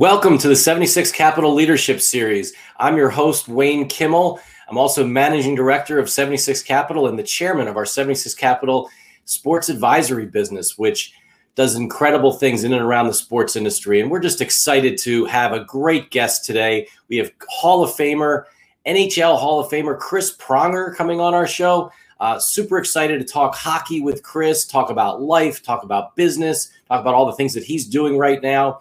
[0.00, 2.54] Welcome to the 76 Capital Leadership Series.
[2.78, 4.40] I'm your host, Wayne Kimmel.
[4.66, 8.88] I'm also managing director of 76 Capital and the chairman of our 76 Capital
[9.26, 11.12] sports advisory business, which
[11.54, 14.00] does incredible things in and around the sports industry.
[14.00, 16.88] And we're just excited to have a great guest today.
[17.08, 18.44] We have Hall of Famer,
[18.86, 21.92] NHL Hall of Famer Chris Pronger coming on our show.
[22.20, 27.02] Uh, super excited to talk hockey with Chris, talk about life, talk about business, talk
[27.02, 28.80] about all the things that he's doing right now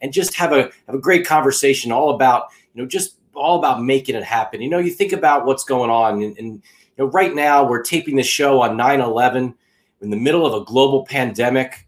[0.00, 3.82] and just have a have a great conversation all about you know just all about
[3.82, 4.60] making it happen.
[4.60, 7.82] You know, you think about what's going on, and, and you know, right now we're
[7.82, 9.54] taping the show on 9/11
[10.00, 11.86] in the middle of a global pandemic.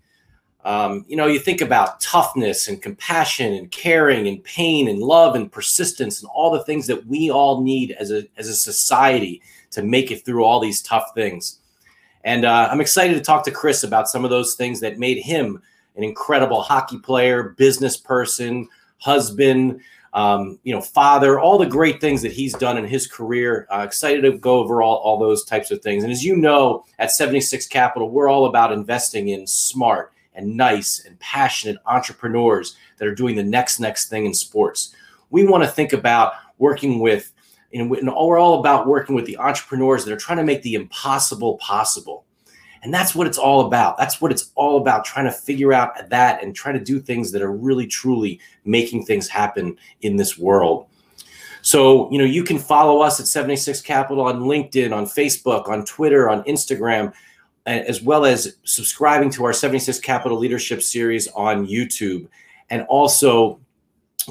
[0.64, 5.34] Um, you know, you think about toughness and compassion and caring and pain and love
[5.34, 9.42] and persistence and all the things that we all need as a as a society
[9.72, 11.58] to make it through all these tough things.
[12.24, 15.18] And uh, I'm excited to talk to Chris about some of those things that made
[15.18, 15.60] him
[15.96, 19.80] an incredible hockey player, business person, husband,
[20.14, 23.66] um, you know, father, all the great things that he's done in his career.
[23.72, 26.04] Uh, excited to go over all, all those types of things.
[26.04, 31.04] And as you know, at 76 Capital, we're all about investing in smart and nice
[31.06, 34.94] and passionate entrepreneurs that are doing the next next thing in sports.
[35.30, 37.32] We want to think about working with,
[37.72, 41.56] and we're all about working with the entrepreneurs that are trying to make the impossible
[41.56, 42.24] possible.
[42.82, 43.96] And that's what it's all about.
[43.96, 47.30] That's what it's all about trying to figure out that and try to do things
[47.30, 50.86] that are really, truly making things happen in this world.
[51.62, 55.84] So, you know, you can follow us at 76 Capital on LinkedIn, on Facebook, on
[55.84, 57.12] Twitter, on Instagram,
[57.66, 62.26] as well as subscribing to our 76 Capital Leadership Series on YouTube.
[62.70, 63.60] And also,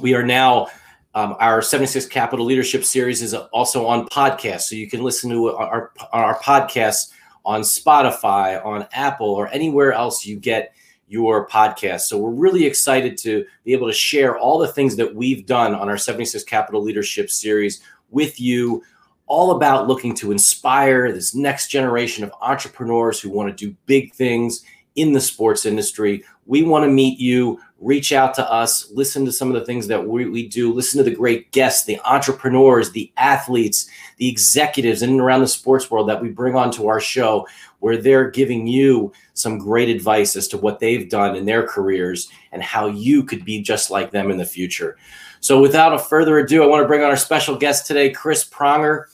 [0.01, 0.67] we are now,
[1.15, 4.61] um, our 76 Capital Leadership Series is also on podcast.
[4.61, 7.13] So you can listen to our, our podcasts
[7.45, 10.73] on Spotify, on Apple, or anywhere else you get
[11.07, 12.01] your podcast.
[12.01, 15.75] So we're really excited to be able to share all the things that we've done
[15.75, 18.81] on our 76 Capital Leadership Series with you,
[19.27, 24.13] all about looking to inspire this next generation of entrepreneurs who want to do big
[24.13, 24.63] things
[24.95, 26.23] in the sports industry.
[26.45, 29.87] We want to meet you, reach out to us, listen to some of the things
[29.87, 35.01] that we, we do, listen to the great guests, the entrepreneurs, the athletes, the executives
[35.01, 37.45] in and around the sports world that we bring onto our show,
[37.79, 42.29] where they're giving you some great advice as to what they've done in their careers
[42.51, 44.95] and how you could be just like them in the future.
[45.39, 48.47] So, without a further ado, I want to bring on our special guest today, Chris
[48.47, 49.05] Pronger.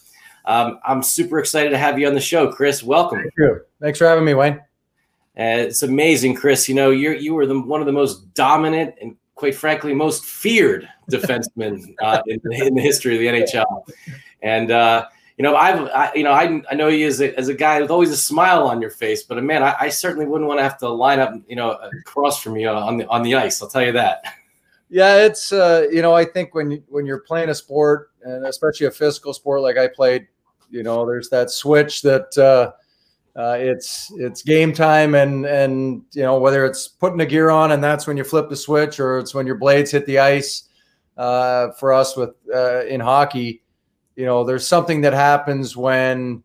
[0.43, 2.83] Um, I'm super excited to have you on the show, Chris.
[2.83, 3.19] Welcome.
[3.19, 3.61] Thank you.
[3.81, 4.66] Thanks for having me, Wayne.
[5.37, 6.67] Uh, it's amazing, Chris.
[6.67, 10.25] You know, you're you were the one of the most dominant and quite frankly most
[10.25, 13.87] feared defensemen uh, in, in, the history of the NHL.
[14.41, 17.49] And uh, you know, I've I, you know I, I know you as a, as
[17.49, 20.25] a guy with always a smile on your face, but uh, man, I, I certainly
[20.25, 21.71] wouldn't want to have to line up you know
[22.01, 23.61] across from you on the on the ice.
[23.61, 24.23] I'll tell you that.
[24.89, 28.87] Yeah, it's uh, you know I think when when you're playing a sport and especially
[28.87, 30.27] a physical sport like I played,
[30.69, 32.37] you know, there's that switch that
[33.37, 37.71] uh, it's it's game time and and you know whether it's putting the gear on
[37.71, 40.63] and that's when you flip the switch or it's when your blades hit the ice
[41.17, 43.61] uh, for us with uh, in hockey
[44.15, 46.43] you know there's something that happens when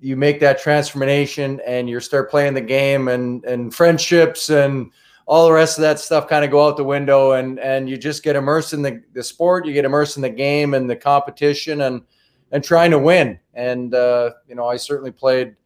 [0.00, 4.90] you make that transformation and you start playing the game and and friendships and
[5.26, 7.96] all the rest of that stuff kind of go out the window and and you
[7.96, 10.96] just get immersed in the, the sport you get immersed in the game and the
[10.96, 12.02] competition and
[12.52, 13.38] and trying to win.
[13.54, 15.56] And uh, you know, I certainly played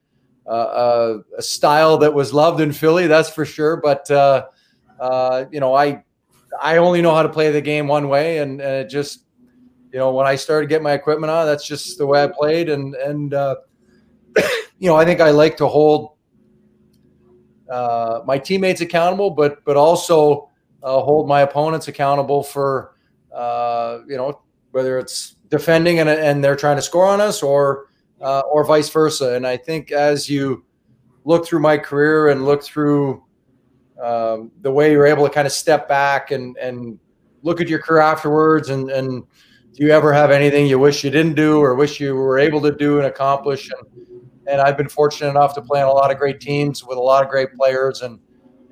[0.48, 3.76] uh, uh, a style that was loved in Philly, that's for sure.
[3.76, 4.46] But uh,
[4.98, 6.02] uh, you know, I
[6.60, 9.24] I only know how to play the game one way, and, and, it just
[9.92, 12.70] you know when I started getting my equipment on, that's just the way I played.
[12.70, 13.56] And and uh,
[14.78, 16.12] you know, I think I like to hold
[17.68, 20.48] my teammates accountable, but but also
[20.82, 22.94] hold my opponents accountable for
[23.32, 24.40] you know
[24.70, 27.87] whether it's defending and, and they're trying to score on us or
[28.20, 29.34] uh, or vice versa.
[29.34, 30.64] And I think as you
[31.25, 33.22] look through my career and look through
[34.02, 36.99] um, the way you're able to kind of step back and and
[37.43, 39.25] look at your career afterwards and and
[39.75, 42.61] do you ever have anything you wish you didn't do or wish you were able
[42.61, 44.08] to do and accomplish and
[44.49, 47.00] and I've been fortunate enough to play on a lot of great teams with a
[47.00, 48.19] lot of great players and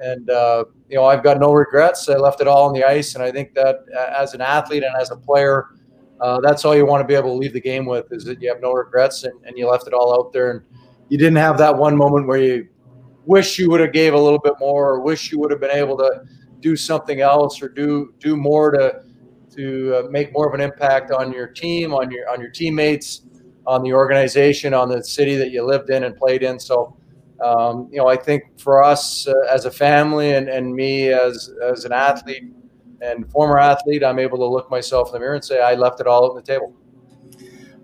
[0.01, 2.09] and uh, you know I've got no regrets.
[2.09, 4.83] I left it all on the ice, and I think that uh, as an athlete
[4.83, 5.69] and as a player,
[6.21, 8.41] uh, that's all you want to be able to leave the game with is that
[8.41, 10.63] you have no regrets and, and you left it all out there and
[11.09, 12.69] you didn't have that one moment where you
[13.25, 15.71] wish you would have gave a little bit more or wish you would have been
[15.71, 16.23] able to
[16.61, 19.03] do something else or do do more to
[19.55, 23.23] to uh, make more of an impact on your team on your on your teammates
[23.67, 26.59] on the organization on the city that you lived in and played in.
[26.59, 26.97] So
[27.43, 31.53] um, you know i think for us uh, as a family and, and me as
[31.63, 32.45] as an athlete
[33.01, 36.01] and former athlete, I'm able to look myself in the mirror and say I left
[36.01, 36.75] it all on the table.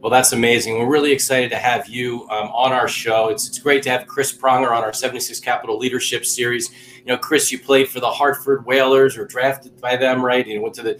[0.03, 0.81] Well, that's amazing.
[0.81, 3.29] We're really excited to have you um, on our show.
[3.29, 6.71] It's, it's great to have Chris Pronger on our 76 Capital Leadership Series.
[6.99, 10.45] You know, Chris, you played for the Hartford Whalers, or drafted by them, right?
[10.45, 10.99] You went to the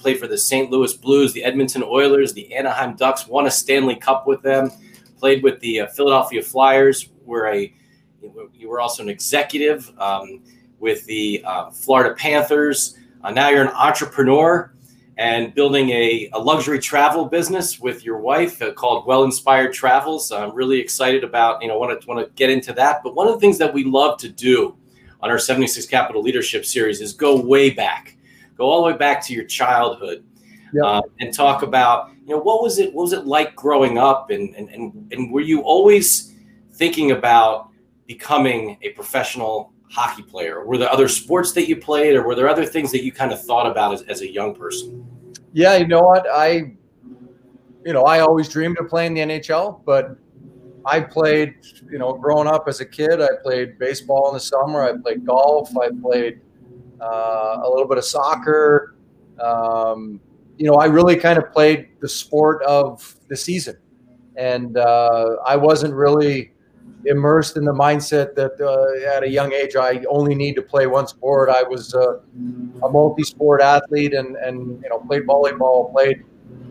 [0.00, 0.72] played for the St.
[0.72, 3.28] Louis Blues, the Edmonton Oilers, the Anaheim Ducks.
[3.28, 4.72] Won a Stanley Cup with them.
[5.18, 7.10] Played with the uh, Philadelphia Flyers.
[7.24, 7.72] Were a
[8.52, 10.42] you were also an executive um,
[10.80, 12.98] with the uh, Florida Panthers.
[13.24, 14.72] Uh, now you're an entrepreneur
[15.18, 20.32] and building a, a luxury travel business with your wife uh, called Well Inspired Travels.
[20.32, 23.02] I'm really excited about, you know, want to want to get into that.
[23.04, 24.76] But one of the things that we love to do
[25.20, 28.16] on our 76 Capital Leadership Series is go way back,
[28.56, 30.24] go all the way back to your childhood,
[30.72, 30.84] yep.
[30.84, 34.30] uh, and talk about, you know, what was it what was it like growing up,
[34.30, 36.34] and and and, and were you always
[36.72, 37.68] thinking about
[38.06, 40.64] becoming a professional hockey player?
[40.64, 43.30] Were there other sports that you played, or were there other things that you kind
[43.30, 45.06] of thought about as, as a young person?
[45.52, 46.26] Yeah, you know what?
[46.32, 46.72] I,
[47.84, 50.16] you know, I always dreamed of playing the NHL, but
[50.86, 51.54] I played,
[51.90, 54.82] you know, growing up as a kid, I played baseball in the summer.
[54.82, 55.70] I played golf.
[55.76, 56.40] I played
[57.00, 58.96] uh, a little bit of soccer.
[59.40, 60.20] Um,
[60.56, 63.76] you know, I really kind of played the sport of the season.
[64.36, 66.51] And uh, I wasn't really
[67.06, 70.86] immersed in the mindset that uh, at a young age I only need to play
[70.86, 71.48] one sport.
[71.48, 72.18] I was uh,
[72.82, 76.24] a multi-sport athlete and and you know played volleyball, played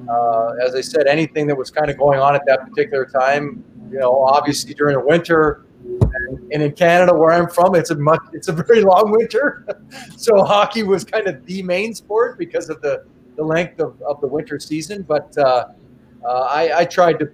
[0.09, 3.63] uh, as I said anything that was kind of going on at that particular time.
[3.91, 5.65] You know, obviously during the winter.
[5.83, 9.65] And, and in Canada, where I'm from, it's a much, it's a very long winter,
[10.17, 13.03] so hockey was kind of the main sport because of the,
[13.35, 15.01] the length of, of the winter season.
[15.01, 15.69] But uh,
[16.23, 17.31] uh, I, I tried to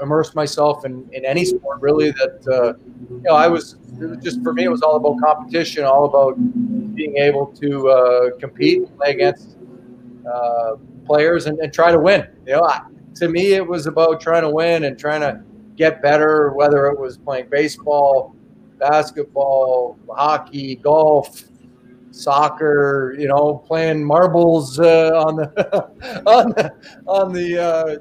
[0.00, 2.78] immerse myself in, in any sport really that uh,
[3.10, 6.34] you know I was, was, just for me it was all about competition all about
[6.94, 9.56] being able to uh, compete play against
[10.30, 12.26] uh, players and, and, try to win.
[12.46, 12.82] You know I,
[13.16, 15.42] to me it was about trying to win and trying to
[15.76, 18.34] get better whether it was playing baseball
[18.78, 21.44] basketball hockey golf
[22.10, 26.72] soccer you know playing marbles uh, on the on the
[27.06, 27.96] on the uh,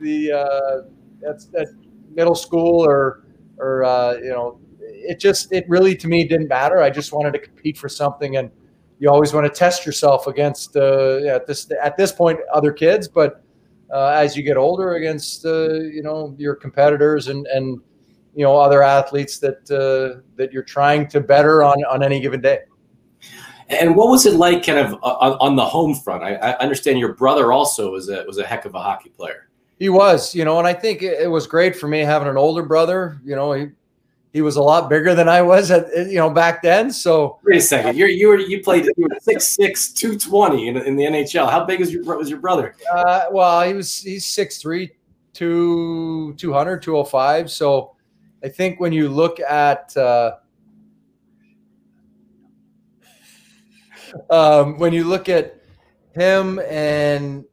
[0.00, 0.93] the uh,
[1.24, 1.68] that's that
[2.14, 3.24] middle school or
[3.58, 6.80] or uh, you know it just it really to me didn't matter.
[6.80, 8.50] I just wanted to compete for something, and
[8.98, 13.08] you always want to test yourself against uh, at this at this point other kids,
[13.08, 13.44] but
[13.92, 17.80] uh, as you get older against uh, you know your competitors and and
[18.34, 22.40] you know other athletes that uh, that you're trying to better on on any given
[22.40, 22.60] day.
[23.68, 26.22] And what was it like, kind of on, on the home front?
[26.22, 29.48] I, I, understand your brother also was a was a heck of a hockey player.
[29.78, 32.62] He was, you know, and I think it was great for me having an older
[32.62, 33.20] brother.
[33.24, 33.68] You know, he
[34.34, 36.92] he was a lot bigger than I was at you know back then.
[36.92, 40.68] So wait a second, you you were you played you were six six two twenty
[40.68, 41.50] in, in the NHL.
[41.50, 42.74] How big is your was your brother?
[42.92, 44.90] Uh, well, he was he's six three,
[45.32, 47.50] two two hundred, two hundred five.
[47.50, 47.94] So
[48.42, 50.36] I think when you look at uh,
[54.30, 55.60] um, when you look at
[56.12, 57.44] him and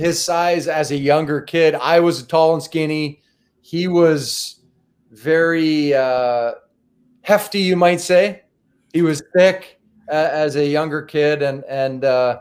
[0.00, 1.74] his size as a younger kid.
[1.74, 3.22] I was tall and skinny.
[3.60, 4.60] He was
[5.10, 6.52] very uh,
[7.20, 8.42] hefty, you might say.
[8.92, 12.40] He was thick uh, as a younger kid, and and uh,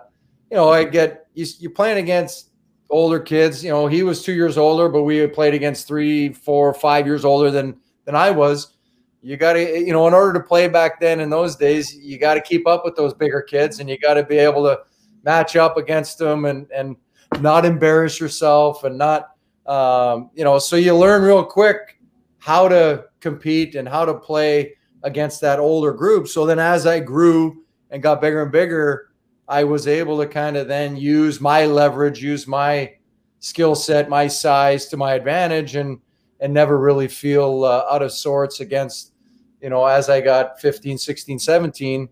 [0.49, 2.51] you know, I get you, you're playing against
[2.89, 3.63] older kids.
[3.63, 7.25] You know, he was two years older, but we played against three, four, five years
[7.25, 8.75] older than than I was.
[9.21, 12.17] You got to, you know, in order to play back then in those days, you
[12.17, 14.79] got to keep up with those bigger kids, and you got to be able to
[15.23, 16.95] match up against them and and
[17.39, 19.31] not embarrass yourself and not
[19.65, 21.99] um, you know so you learn real quick
[22.39, 26.27] how to compete and how to play against that older group.
[26.27, 29.09] So then as i grew and got bigger and bigger
[29.47, 32.93] i was able to kind of then use my leverage use my
[33.39, 35.99] skill set my size to my advantage and
[36.39, 39.13] and never really feel uh, out of sorts against
[39.61, 42.09] you know as i got 15 16 17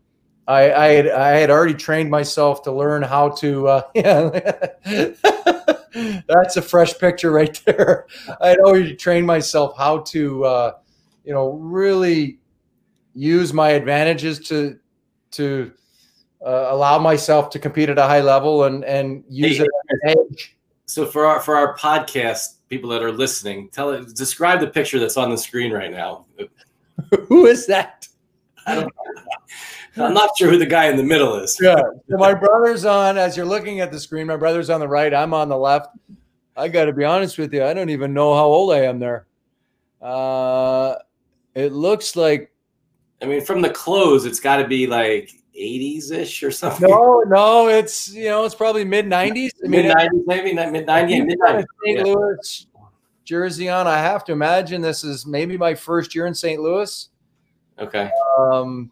[0.47, 3.67] I, I had I had already trained myself to learn how to.
[3.67, 4.29] Uh, yeah,
[6.27, 8.05] that's a fresh picture right there.
[8.39, 10.71] I had already trained myself how to, uh,
[11.25, 12.39] you know, really
[13.13, 14.77] use my advantages to
[15.31, 15.71] to
[16.45, 19.99] uh, allow myself to compete at a high level and and use hey, it as
[20.01, 20.55] an edge.
[20.85, 24.99] So for our for our podcast people that are listening, tell it describe the picture
[24.99, 26.25] that's on the screen right now.
[27.27, 28.07] Who is that?
[28.65, 29.23] I don't know.
[30.01, 31.57] I'm not sure who the guy in the middle is.
[31.61, 31.81] Yeah.
[32.09, 35.13] So my brother's on, as you're looking at the screen, my brother's on the right.
[35.13, 35.97] I'm on the left.
[36.55, 37.63] I got to be honest with you.
[37.63, 39.27] I don't even know how old I am there.
[40.01, 40.95] Uh,
[41.55, 42.51] it looks like.
[43.21, 46.87] I mean, from the clothes, it's got to be like 80s ish or something.
[46.87, 49.51] No, no, it's you know it's probably mid 90s.
[49.61, 51.65] mid 90s, maybe mid 90s, mid 90s.
[51.83, 52.05] St.
[52.05, 52.67] Louis
[53.23, 53.87] jersey on.
[53.87, 56.61] I have to imagine this is maybe my first year in St.
[56.61, 57.09] Louis.
[57.79, 58.09] Okay.
[58.39, 58.91] Um,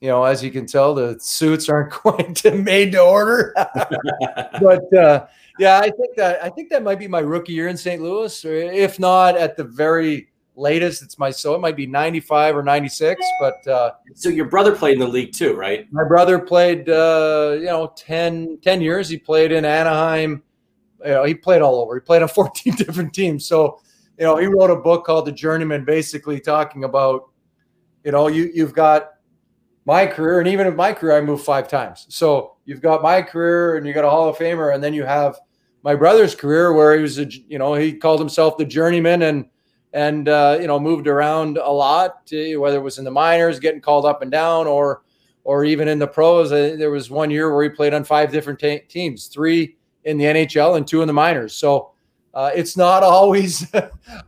[0.00, 3.52] you know, as you can tell, the suits aren't quite made to order.
[4.60, 5.26] but uh,
[5.58, 8.00] yeah, I think that I think that might be my rookie year in St.
[8.00, 12.20] Louis, or if not at the very latest, it's my so it might be ninety
[12.20, 13.24] five or ninety six.
[13.40, 15.90] But uh, so your brother played in the league too, right?
[15.92, 19.08] My brother played, uh, you know, 10, 10 years.
[19.08, 20.42] He played in Anaheim.
[21.04, 21.94] You know, he played all over.
[21.94, 23.46] He played on fourteen different teams.
[23.46, 23.80] So
[24.18, 27.30] you know, he wrote a book called The Journeyman, basically talking about,
[28.04, 29.10] you know, you you've got
[29.88, 32.04] my career, and even in my career, I moved five times.
[32.10, 35.02] So you've got my career, and you got a Hall of Famer, and then you
[35.02, 35.40] have
[35.82, 39.46] my brother's career, where he was, a, you know, he called himself the journeyman, and
[39.94, 43.80] and uh, you know moved around a lot, whether it was in the minors, getting
[43.80, 45.04] called up and down, or
[45.44, 46.50] or even in the pros.
[46.50, 50.76] There was one year where he played on five different teams, three in the NHL
[50.76, 51.54] and two in the minors.
[51.54, 51.92] So.
[52.34, 53.66] Uh, it's not always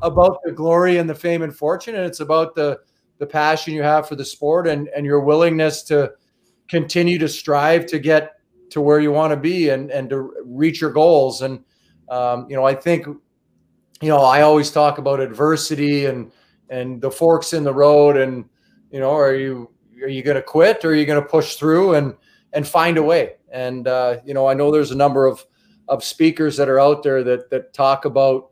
[0.02, 2.80] about the glory and the fame and fortune, and it's about the
[3.20, 6.12] the passion you have for the sport and and your willingness to
[6.68, 8.32] continue to strive to get
[8.70, 11.42] to where you want to be and and to reach your goals.
[11.42, 11.62] And
[12.08, 16.32] um, you know i think you know i always talk about adversity and
[16.68, 18.44] and the forks in the road and
[18.90, 19.70] you know are you
[20.02, 22.16] are you going to quit or are you going to push through and
[22.52, 23.36] and find a way?
[23.52, 25.44] And uh, you know i know there's a number of
[25.88, 28.50] of speakers that are out there that that talk about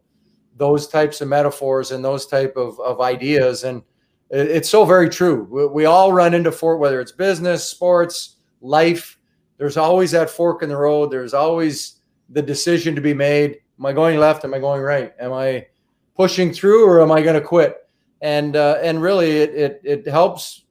[0.59, 3.65] those types of metaphors and those type of, of ideas.
[3.65, 3.83] And
[4.31, 5.71] it's so very true.
[5.73, 9.19] We, all run into fork, whether it's business, sports, life.
[9.57, 11.11] There's always that fork in the road.
[11.11, 13.59] There's always the decision to be made.
[13.79, 14.45] Am I going left?
[14.45, 15.13] Am I going right?
[15.19, 15.67] Am I
[16.15, 17.77] pushing through or am I going to quit?
[18.21, 20.65] And uh, and really, it, it it helps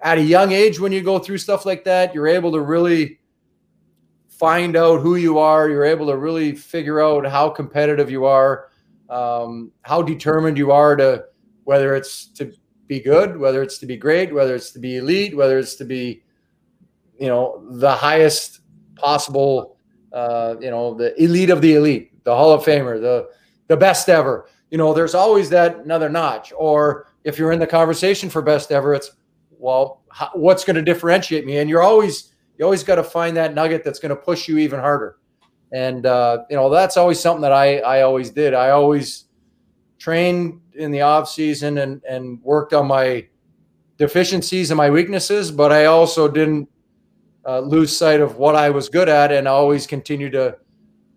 [0.00, 2.14] at a young age when you go through stuff like that.
[2.14, 3.18] You're able to really
[4.28, 5.70] find out who you are.
[5.70, 8.68] You're able to really figure out how competitive you are,
[9.08, 11.24] um, how determined you are to
[11.64, 12.52] whether it's to
[12.92, 15.84] be good, whether it's to be great, whether it's to be elite, whether it's to
[15.84, 16.22] be,
[17.18, 18.60] you know, the highest
[18.96, 19.76] possible,
[20.12, 23.30] uh, you know, the elite of the elite, the Hall of Famer, the
[23.68, 24.46] the best ever.
[24.70, 26.52] You know, there's always that another notch.
[26.54, 29.10] Or if you're in the conversation for best ever, it's
[29.58, 31.58] well, how, what's going to differentiate me?
[31.58, 34.58] And you're always you always got to find that nugget that's going to push you
[34.58, 35.16] even harder.
[35.72, 38.52] And uh, you know, that's always something that I I always did.
[38.52, 39.24] I always
[39.98, 43.26] trained in the off season and and worked on my
[43.98, 46.68] deficiencies and my weaknesses, but I also didn't
[47.46, 50.56] uh, lose sight of what I was good at, and always continue to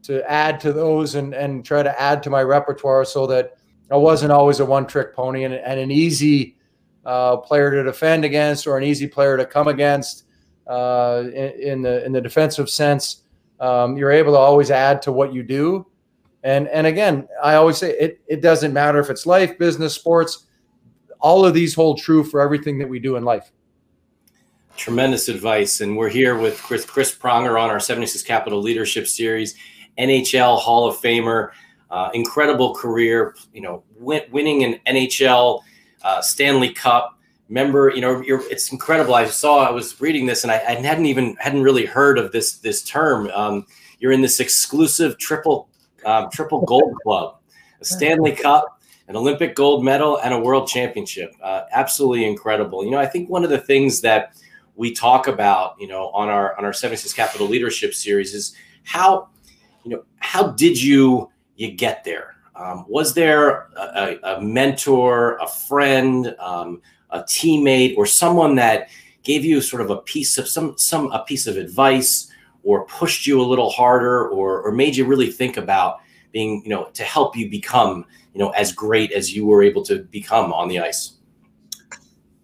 [0.03, 3.57] to add to those and and try to add to my repertoire so that
[3.91, 6.57] I wasn't always a one trick pony and, and an easy
[7.05, 10.25] uh, player to defend against or an easy player to come against
[10.67, 13.23] uh, in, in, the in the defensive sense.
[13.59, 15.87] Um, you're able to always add to what you do
[16.45, 20.45] and and again, I always say it it doesn't matter if it's life, business, sports.
[21.19, 23.51] All of these hold true for everything that we do in life.
[24.77, 25.81] Tremendous advice.
[25.81, 29.55] And we're here with Chris, Chris Pronger on our 76 Capital Leadership Series,
[29.97, 31.49] NHL Hall of Famer,
[31.89, 35.61] uh, incredible career, you know, win, winning an NHL
[36.03, 37.17] uh, Stanley Cup.
[37.47, 39.13] Member, you know, it's incredible.
[39.13, 42.31] I saw, I was reading this and I, I hadn't even, hadn't really heard of
[42.31, 43.29] this, this term.
[43.35, 43.67] Um,
[43.99, 45.69] you're in this exclusive triple
[46.05, 47.37] um, triple gold club,
[47.81, 51.33] a Stanley Cup, an Olympic gold medal, and a world championship.
[51.41, 52.83] Uh, absolutely incredible.
[52.83, 54.35] You know, I think one of the things that
[54.75, 59.29] we talk about, you know, on our on our 76 Capital Leadership Series is how,
[59.83, 62.35] you know, how did you you get there?
[62.55, 68.87] Um, was there a, a, mentor, a friend, um, a teammate, or someone that
[69.23, 72.31] gave you sort of a piece of some some a piece of advice
[72.65, 75.99] or pushed you a little harder or, or made you really think about
[76.33, 78.03] being, you know, to help you become,
[78.33, 81.13] you know, as great as you were able to become on the ice?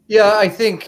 [0.08, 0.88] Yeah, I think,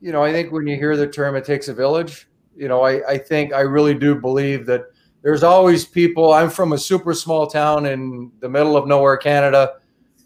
[0.00, 2.82] you know, I think when you hear the term, it takes a village, you know,
[2.82, 4.86] I, I think I really do believe that
[5.22, 6.32] there's always people.
[6.32, 9.74] I'm from a super small town in the middle of nowhere, Canada.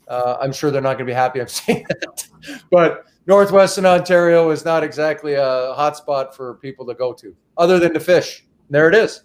[0.06, 2.26] Uh, I'm sure they're not going to be happy I'm saying that,
[2.70, 7.92] but Northwestern Ontario is not exactly a hotspot for people to go to, other than
[7.92, 8.46] to fish.
[8.70, 9.22] There it is.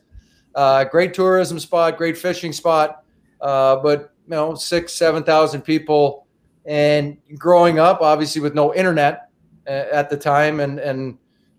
[0.53, 3.05] Uh, great tourism spot, great fishing spot,
[3.39, 6.27] uh, but you know, six, seven thousand people,
[6.65, 9.29] and growing up, obviously with no internet
[9.67, 11.17] uh, at the time, and and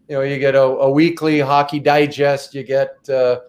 [0.09, 3.41] you know, you get a, a weekly hockey digest, you get uh,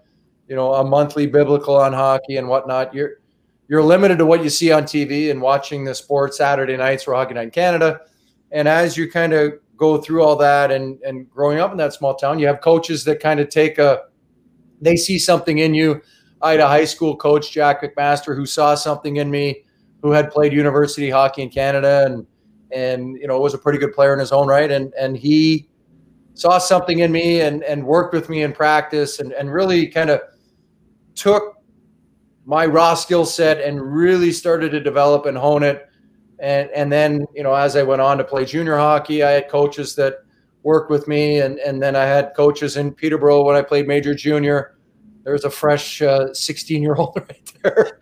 [0.48, 2.94] you know a monthly biblical on hockey and whatnot.
[2.94, 3.20] You're
[3.68, 7.14] you're limited to what you see on TV and watching the sports Saturday nights for
[7.14, 8.00] Hockey Night in Canada
[8.52, 11.94] and as you kind of go through all that and and growing up in that
[11.94, 14.04] small town, you have coaches that kind of take a
[14.82, 16.02] they see something in you.
[16.42, 19.64] I had a high school coach, Jack McMaster, who saw something in me,
[20.02, 22.28] who had played university hockey in Canada and
[22.72, 24.70] and you know was a pretty good player in his own right.
[24.72, 25.68] And and he
[26.34, 30.10] saw something in me and and worked with me in practice and and really kind
[30.10, 30.22] of
[31.16, 31.56] took
[32.46, 35.90] my raw skill set and really started to develop and hone it.
[36.40, 39.50] And and then you know as I went on to play junior hockey, I had
[39.50, 40.24] coaches that
[40.64, 44.14] worked with me, and and then I had coaches in Peterborough when I played major
[44.14, 44.76] junior.
[45.24, 48.00] There's a fresh 16 uh, year old right there.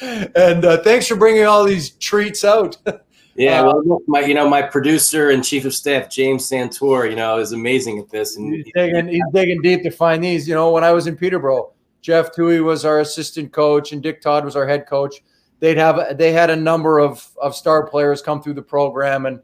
[0.34, 2.76] and uh, thanks for bringing all these treats out.
[3.38, 7.16] Yeah, uh, well, my you know my producer and chief of staff James Santor, you
[7.16, 10.48] know, is amazing at this, and he's digging, he's digging deep to find these.
[10.48, 14.22] You know, when I was in Peterborough, Jeff Twohey was our assistant coach, and Dick
[14.22, 15.16] Todd was our head coach.
[15.60, 19.40] They'd have they had a number of of star players come through the program, and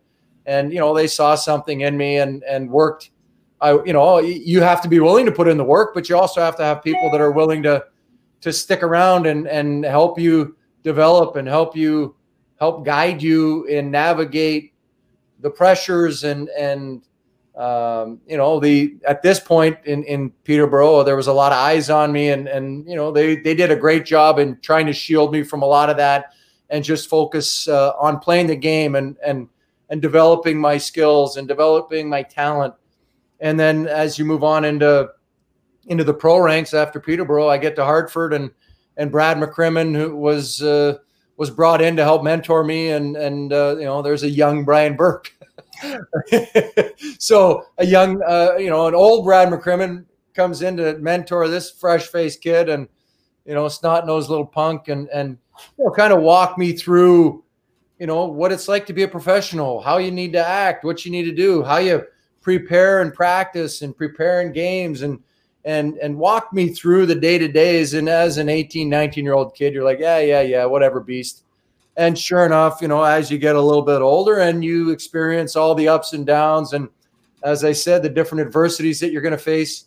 [0.47, 3.11] and you know they saw something in me and and worked.
[3.61, 6.16] I you know you have to be willing to put in the work, but you
[6.16, 7.85] also have to have people that are willing to
[8.42, 12.14] to stick around and and help you develop and help you
[12.59, 14.75] help guide you and navigate
[15.40, 17.02] the pressures and and
[17.57, 21.59] um, you know, the at this point in in Peterborough, there was a lot of
[21.59, 24.87] eyes on me, and and you know they they did a great job in trying
[24.87, 26.33] to shield me from a lot of that,
[26.71, 29.49] and just focus uh, on playing the game and and
[29.91, 32.73] and developing my skills and developing my talent.
[33.41, 35.11] And then as you move on into
[35.89, 38.51] into the pro ranks after Peterborough, I get to Hartford and
[38.97, 40.97] and Brad McCrimmon, who was uh,
[41.37, 44.65] was brought in to help mentor me, and and uh, you know there's a young
[44.65, 45.35] Brian Burke
[47.19, 51.71] so a young, uh, you know, an old Brad McCrimmon comes in to mentor this
[51.71, 52.89] fresh faced kid and,
[53.45, 55.39] you know, snot nosed little punk and, and,
[55.79, 57.45] you know, kind of walk me through,
[57.99, 61.05] you know, what it's like to be a professional, how you need to act, what
[61.05, 62.05] you need to do, how you
[62.40, 65.21] prepare and practice and prepare in games and,
[65.64, 67.95] and, and walk me through the day to days.
[67.95, 71.45] And as an 18, 19 year old kid, you're like, yeah, yeah, yeah, whatever beast
[71.96, 75.57] and sure enough, you know, as you get a little bit older and you experience
[75.57, 76.88] all the ups and downs, and
[77.42, 79.87] as I said, the different adversities that you're going to face,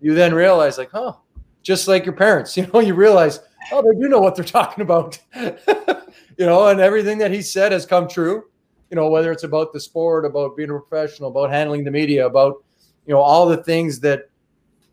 [0.00, 1.20] you then realize, like, oh,
[1.62, 3.40] just like your parents, you know, you realize,
[3.72, 7.72] oh, they do know what they're talking about, you know, and everything that he said
[7.72, 8.44] has come true,
[8.90, 12.26] you know, whether it's about the sport, about being a professional, about handling the media,
[12.26, 12.62] about,
[13.06, 14.28] you know, all the things that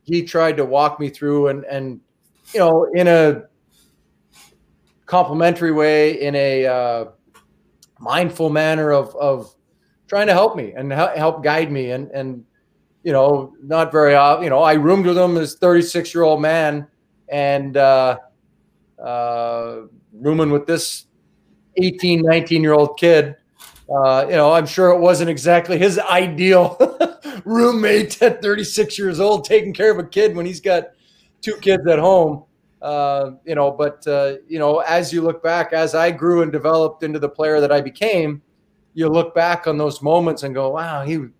[0.03, 1.99] he tried to walk me through and, and,
[2.53, 3.43] you know, in a
[5.07, 7.05] complimentary way, in a uh,
[7.99, 9.53] mindful manner of of
[10.07, 12.43] trying to help me and help guide me and and
[13.03, 16.41] you know not very often you know I roomed with him as 36 year old
[16.41, 16.87] man
[17.29, 18.17] and uh,
[19.03, 19.81] uh,
[20.13, 21.07] rooming with this
[21.77, 23.35] 18 19 year old kid.
[23.89, 26.77] Uh, you know I'm sure it wasn't exactly his ideal
[27.45, 30.89] roommate at 36 years old taking care of a kid when he's got
[31.41, 32.43] two kids at home
[32.81, 36.51] uh, you know, but uh, you know, as you look back, as I grew and
[36.51, 38.41] developed into the player that I became,
[38.93, 41.31] you look back on those moments and go, "Wow, he, you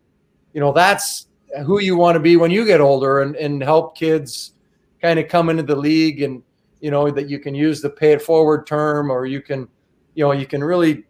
[0.55, 1.27] know, that's
[1.65, 4.53] who you want to be when you get older," and and help kids
[5.01, 6.41] kind of come into the league, and
[6.81, 9.67] you know that you can use the pay it forward term, or you can,
[10.15, 11.03] you know, you can really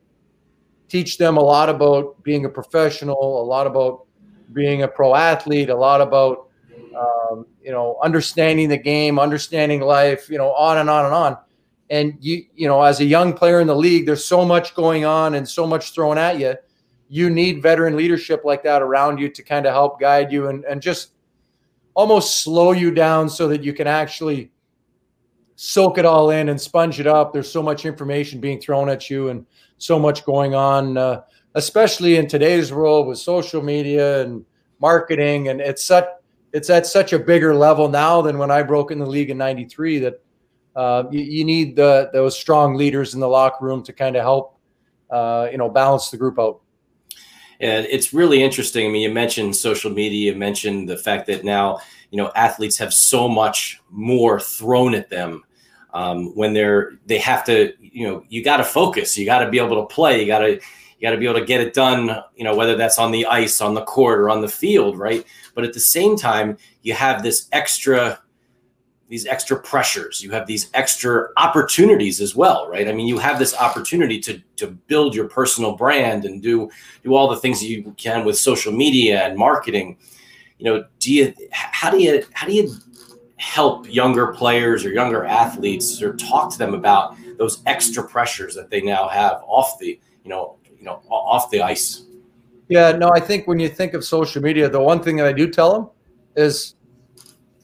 [0.90, 4.06] teach them a lot about being a professional, a lot about
[4.54, 6.47] being a pro athlete, a lot about
[6.98, 11.38] um, you know, understanding the game, understanding life, you know, on and on and on.
[11.90, 15.06] And you, you know, as a young player in the league, there's so much going
[15.06, 16.56] on and so much thrown at you.
[17.10, 20.66] You need veteran leadership like that around you to kind of help guide you and,
[20.66, 21.12] and just
[21.94, 24.52] almost slow you down so that you can actually
[25.56, 27.34] soak it all in and sponge it up.
[27.34, 29.46] There's so much information being thrown at you and
[29.78, 31.22] so much going on, uh,
[31.56, 34.46] especially in today's world with social media and
[34.80, 35.48] marketing.
[35.48, 36.06] And it's such
[36.58, 39.38] it's at such a bigger level now than when I broke in the league in
[39.38, 40.22] '93 that
[40.76, 44.24] uh, you, you, need the, those strong leaders in the locker room to kind of
[44.24, 44.60] help
[45.12, 46.62] uh, you know balance the group out.
[47.60, 48.88] Yeah, it's really interesting.
[48.88, 52.78] I mean, you mentioned social media, you mentioned the fact that now you know athletes
[52.80, 55.44] have so much more thrown at them
[55.94, 59.52] um, when they're they have to you know you got to focus, you got to
[59.52, 60.60] be able to play, you got to
[60.98, 63.26] you got to be able to get it done, you know, whether that's on the
[63.28, 65.26] ice, on the court, or on the field, right?
[65.54, 68.20] But at the same time, you have this extra
[69.10, 70.22] these extra pressures.
[70.22, 72.88] You have these extra opportunities as well right?
[72.88, 76.70] I mean you have this opportunity to to build your personal brand and do
[77.04, 79.98] do all the things you can with social media and marketing.
[80.58, 82.76] You know do you how do you how do you
[83.38, 88.70] help younger players or younger athletes or talk to them about those extra pressures that
[88.70, 92.08] they now have off the you know you know off the ice
[92.70, 95.32] Yeah, no, I think when you think of social media, the one thing that I
[95.32, 95.90] do tell them
[96.36, 96.76] is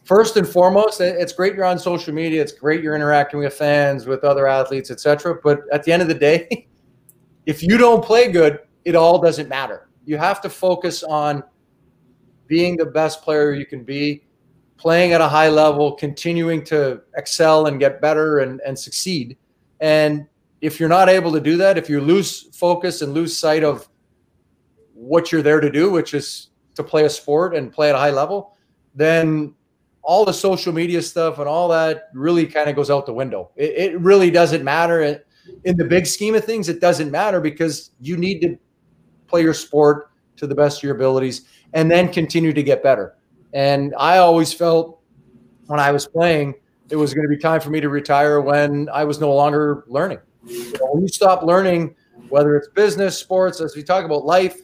[0.03, 2.41] first and foremost, it's great you're on social media.
[2.41, 5.39] It's great you're interacting with fans, with other athletes, etc.
[5.43, 6.67] But at the end of the day,
[7.45, 9.89] if you don't play good, it all doesn't matter.
[10.05, 11.43] You have to focus on
[12.47, 14.23] being the best player you can be,
[14.77, 19.37] playing at a high level, continuing to excel and get better and, and succeed.
[19.79, 20.27] And
[20.63, 23.89] if you're not able to do that, if you lose focus and lose sight of
[24.93, 27.97] what you're there to do, which is to play a sport and play at a
[27.97, 28.55] high level,
[28.95, 29.53] then
[30.01, 33.51] all the social media stuff and all that really kind of goes out the window.
[33.57, 35.21] It, it really doesn't matter
[35.65, 36.69] in the big scheme of things.
[36.69, 38.57] It doesn't matter because you need to
[39.27, 41.41] play your sport to the best of your abilities
[41.73, 43.17] and then continue to get better.
[43.51, 45.01] And I always felt
[45.65, 46.53] when I was playing,
[46.89, 49.83] it was going to be time for me to retire when I was no longer
[49.87, 50.19] learning.
[50.45, 51.95] You know, when you stop learning,
[52.29, 54.61] whether it's business, sports, as we talk about life,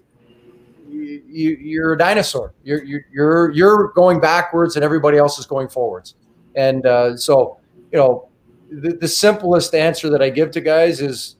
[0.87, 2.53] you, you're a dinosaur.
[2.63, 6.15] You're, you're, you're going backwards and everybody else is going forwards.
[6.55, 7.59] And uh, so,
[7.91, 8.29] you know,
[8.71, 11.37] the, the simplest answer that I give to guys is,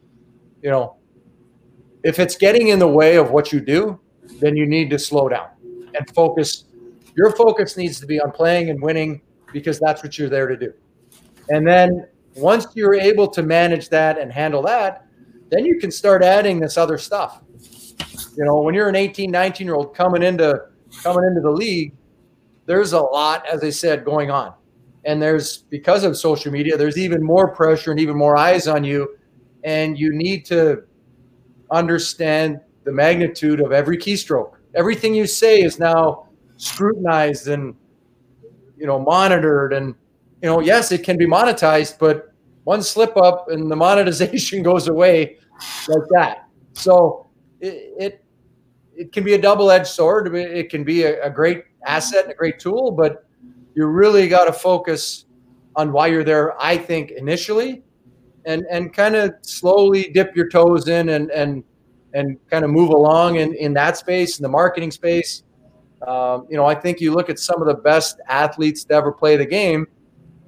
[0.62, 0.98] you know,
[2.04, 4.00] if it's getting in the way of what you do,
[4.40, 5.50] then you need to slow down
[5.96, 6.66] and focus.
[7.16, 9.22] Your focus needs to be on playing and winning
[9.52, 10.74] because that's what you're there to do.
[11.50, 15.06] And then once you're able to manage that and handle that,
[15.50, 17.42] then you can start adding this other stuff.
[18.38, 20.66] You know, when you're an 18, 19 year old coming into
[21.04, 21.94] coming into the league,
[22.66, 24.54] there's a lot, as I said, going on.
[25.06, 28.84] And there's because of social media, there's even more pressure and even more eyes on
[28.84, 29.16] you.
[29.64, 30.84] And you need to
[31.72, 34.54] understand the magnitude of every keystroke.
[34.76, 37.76] Everything you say is now scrutinized and
[38.78, 39.96] you know monitored and
[40.42, 44.88] you know yes it can be monetized but one slip up and the monetization goes
[44.88, 45.38] away
[45.88, 48.26] like that so it, it
[49.00, 50.36] it can be a double-edged sword.
[50.36, 53.26] It can be a, a great asset and a great tool, but
[53.74, 55.26] you really got to focus
[55.78, 56.62] on why you're there.
[56.62, 57.82] I think initially,
[58.46, 61.64] and and kind of slowly dip your toes in and and
[62.14, 65.44] and kind of move along in in that space, in the marketing space.
[66.06, 69.14] Um, you know, I think you look at some of the best athletes to ever
[69.14, 69.88] play the game.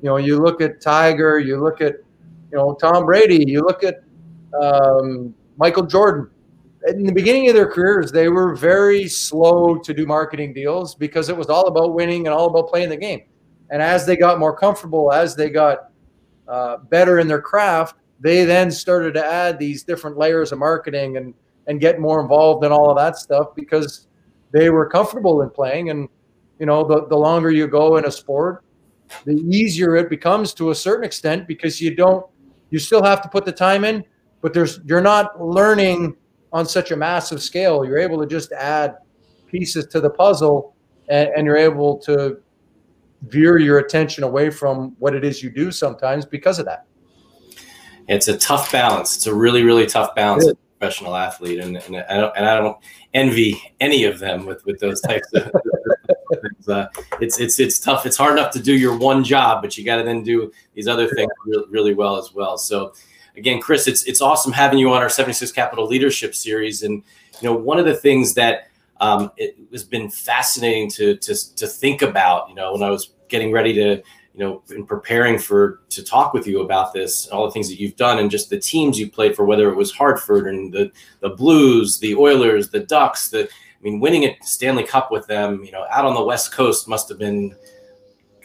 [0.01, 1.95] You know, you look at Tiger, you look at
[2.51, 4.03] you know Tom Brady, you look at
[4.61, 6.29] um, Michael Jordan
[6.87, 11.29] in the beginning of their careers, they were very slow to do marketing deals because
[11.29, 13.21] it was all about winning and all about playing the game.
[13.69, 15.91] And as they got more comfortable, as they got
[16.47, 21.17] uh, better in their craft, they then started to add these different layers of marketing
[21.17, 21.33] and
[21.67, 24.07] and get more involved in all of that stuff because
[24.51, 25.91] they were comfortable in playing.
[25.91, 26.09] And
[26.59, 28.63] you know, the, the longer you go in a sport,
[29.25, 32.25] the easier it becomes to a certain extent because you don't
[32.69, 34.03] you still have to put the time in,
[34.41, 36.15] but there's you're not learning
[36.53, 38.95] on such a massive scale, you're able to just add
[39.47, 40.75] pieces to the puzzle
[41.09, 42.41] and, and you're able to
[43.27, 46.85] veer your attention away from what it is you do sometimes because of that.
[48.07, 49.15] It's a tough balance.
[49.15, 51.59] It's a really, really tough balance as a professional athlete.
[51.59, 52.77] And, and, I don't, and I don't
[53.13, 55.51] envy any of them with, with those types of
[56.35, 56.69] things.
[56.69, 56.87] Uh,
[57.19, 58.05] it's, it's, it's tough.
[58.05, 60.87] It's hard enough to do your one job, but you got to then do these
[60.87, 62.57] other things really, really well as well.
[62.57, 62.93] So
[63.35, 66.83] again, Chris, it's it's awesome having you on our 76 Capital Leadership Series.
[66.83, 67.03] And
[67.41, 71.67] you know, one of the things that um, it has been fascinating to, to to
[71.67, 73.95] think about, you know, when I was getting ready to,
[74.33, 77.79] you know, in preparing for to talk with you about this, all the things that
[77.79, 80.91] you've done, and just the teams you played for, whether it was Hartford and the
[81.21, 83.49] the Blues, the Oilers, the Ducks, the
[83.81, 86.87] I mean, winning a Stanley Cup with them, you know, out on the West Coast
[86.87, 87.55] must have been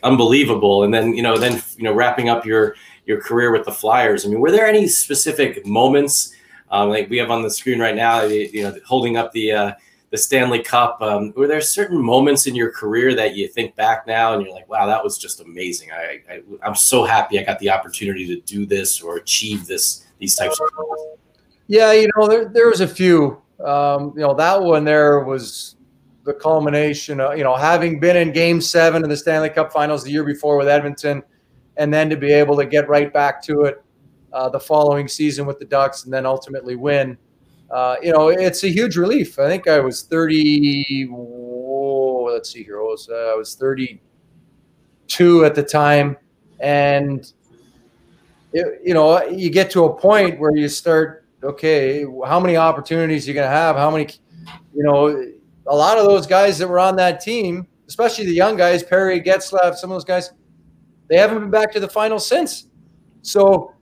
[0.03, 0.85] unbelievable.
[0.85, 4.25] And then, you know, then you know, wrapping up your your career with the Flyers.
[4.25, 6.35] I mean, were there any specific moments
[6.71, 8.23] um, like we have on the screen right now?
[8.23, 9.73] You know, holding up the uh,
[10.11, 11.01] the Stanley Cup.
[11.03, 14.55] Um, were there certain moments in your career that you think back now and you're
[14.55, 15.91] like, wow, that was just amazing.
[15.93, 20.07] I, I I'm so happy I got the opportunity to do this or achieve this
[20.19, 21.19] these types of things.
[21.67, 23.43] Yeah, you know, there there was a few.
[23.65, 25.77] Um, you know, that one there was
[26.25, 30.05] the culmination of, you know, having been in game seven in the Stanley Cup finals
[30.05, 31.23] the year before with Edmonton
[31.77, 33.83] and then to be able to get right back to it
[34.33, 37.17] uh, the following season with the Ducks and then ultimately win.
[37.71, 39.39] Uh, you know, it's a huge relief.
[39.39, 41.07] I think I was 30.
[41.11, 42.81] Whoa, let's see here.
[42.81, 46.17] I was, uh, I was 32 at the time.
[46.61, 47.31] And,
[48.53, 53.27] it, you know, you get to a point where you start, okay, how many opportunities
[53.27, 53.77] are you going to have?
[53.77, 54.09] How many,
[54.75, 55.25] you know,
[55.67, 59.21] a lot of those guys that were on that team, especially the young guys, Perry,
[59.21, 60.33] Getzlaf, some of those guys,
[61.09, 62.69] they haven't been back to the final since.
[63.23, 63.73] So,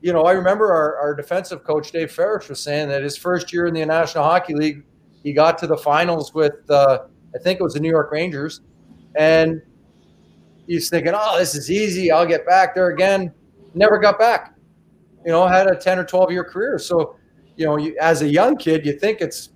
[0.00, 3.52] you know, I remember our, our defensive coach, Dave Farrish, was saying that his first
[3.52, 4.84] year in the National Hockey League,
[5.22, 7.00] he got to the finals with uh,
[7.34, 8.60] I think it was the New York Rangers,
[9.16, 9.60] and
[10.66, 12.10] he's thinking, "Oh, this is easy.
[12.10, 13.32] I'll get back there again."
[13.74, 14.54] Never got back.
[15.28, 16.78] You know, had a ten or twelve year career.
[16.78, 17.16] So,
[17.54, 19.50] you know, you, as a young kid, you think it's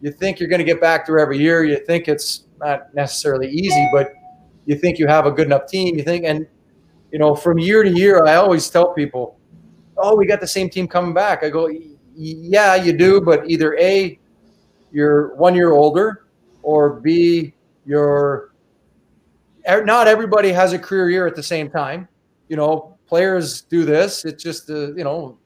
[0.00, 1.62] you think you're going to get back there every year.
[1.62, 4.14] You think it's not necessarily easy, but
[4.64, 5.98] you think you have a good enough team.
[5.98, 6.46] You think, and
[7.12, 9.38] you know, from year to year, I always tell people,
[9.98, 11.68] "Oh, we got the same team coming back." I go,
[12.14, 14.18] "Yeah, you do, but either a
[14.90, 16.24] you're one year older,
[16.62, 17.52] or b
[17.84, 18.54] you're
[19.66, 22.08] not everybody has a career year at the same time.
[22.48, 24.24] You know, players do this.
[24.24, 25.38] It's just the you know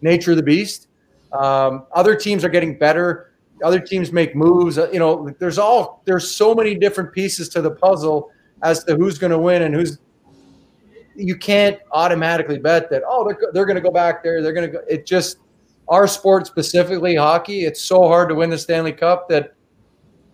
[0.00, 0.88] nature of the beast.
[1.32, 3.32] Um, other teams are getting better.
[3.64, 4.78] Other teams make moves.
[4.78, 8.30] Uh, you know, there's all there's so many different pieces to the puzzle
[8.62, 9.98] as to who's going to win and who's.
[11.16, 14.40] You can't automatically bet that oh they're they're going to go back there.
[14.42, 14.84] They're going to go.
[14.88, 15.38] It just
[15.88, 17.64] our sport specifically hockey.
[17.64, 19.54] It's so hard to win the Stanley Cup that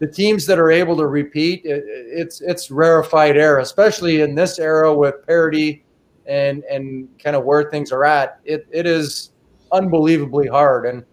[0.00, 4.58] the teams that are able to repeat, it, it's it's rarefied air, especially in this
[4.58, 5.83] era with parity
[6.26, 8.40] and and kind of where things are at.
[8.44, 9.30] It it is
[9.72, 11.04] unbelievably hard, and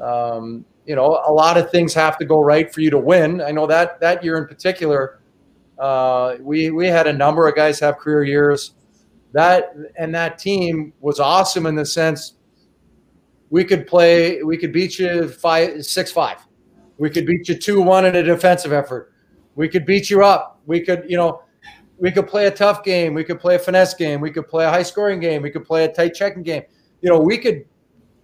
[0.00, 3.40] um, you know a lot of things have to go right for you to win.
[3.40, 5.20] I know that that year in particular,
[5.78, 8.74] uh, we we had a number of guys have career years.
[9.32, 12.34] That and that team was awesome in the sense
[13.50, 16.38] we could play, we could beat you five six five
[16.98, 19.12] we could beat you 2 1 in a defensive effort.
[19.54, 20.60] We could beat you up.
[20.66, 21.42] We could, you know,
[21.98, 23.14] we could play a tough game.
[23.14, 24.20] We could play a finesse game.
[24.20, 25.42] We could play a high scoring game.
[25.42, 26.62] We could play a tight checking game.
[27.00, 27.64] You know, we could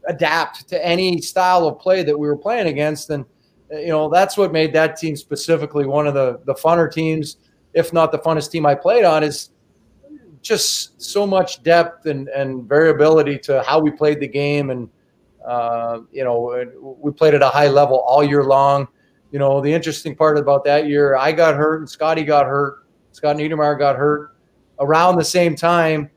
[0.06, 3.10] adapt to any style of play that we were playing against.
[3.10, 3.24] And,
[3.70, 7.36] you know, that's what made that team specifically one of the, the funner teams,
[7.74, 9.50] if not the funnest team I played on, is
[10.42, 14.88] just so much depth and, and variability to how we played the game and,
[15.46, 18.88] uh, you know, we played at a high level all year long.
[19.30, 22.86] You know, the interesting part about that year, I got hurt and Scotty got hurt.
[23.12, 24.36] Scott Niedermayer got hurt
[24.78, 26.10] around the same time.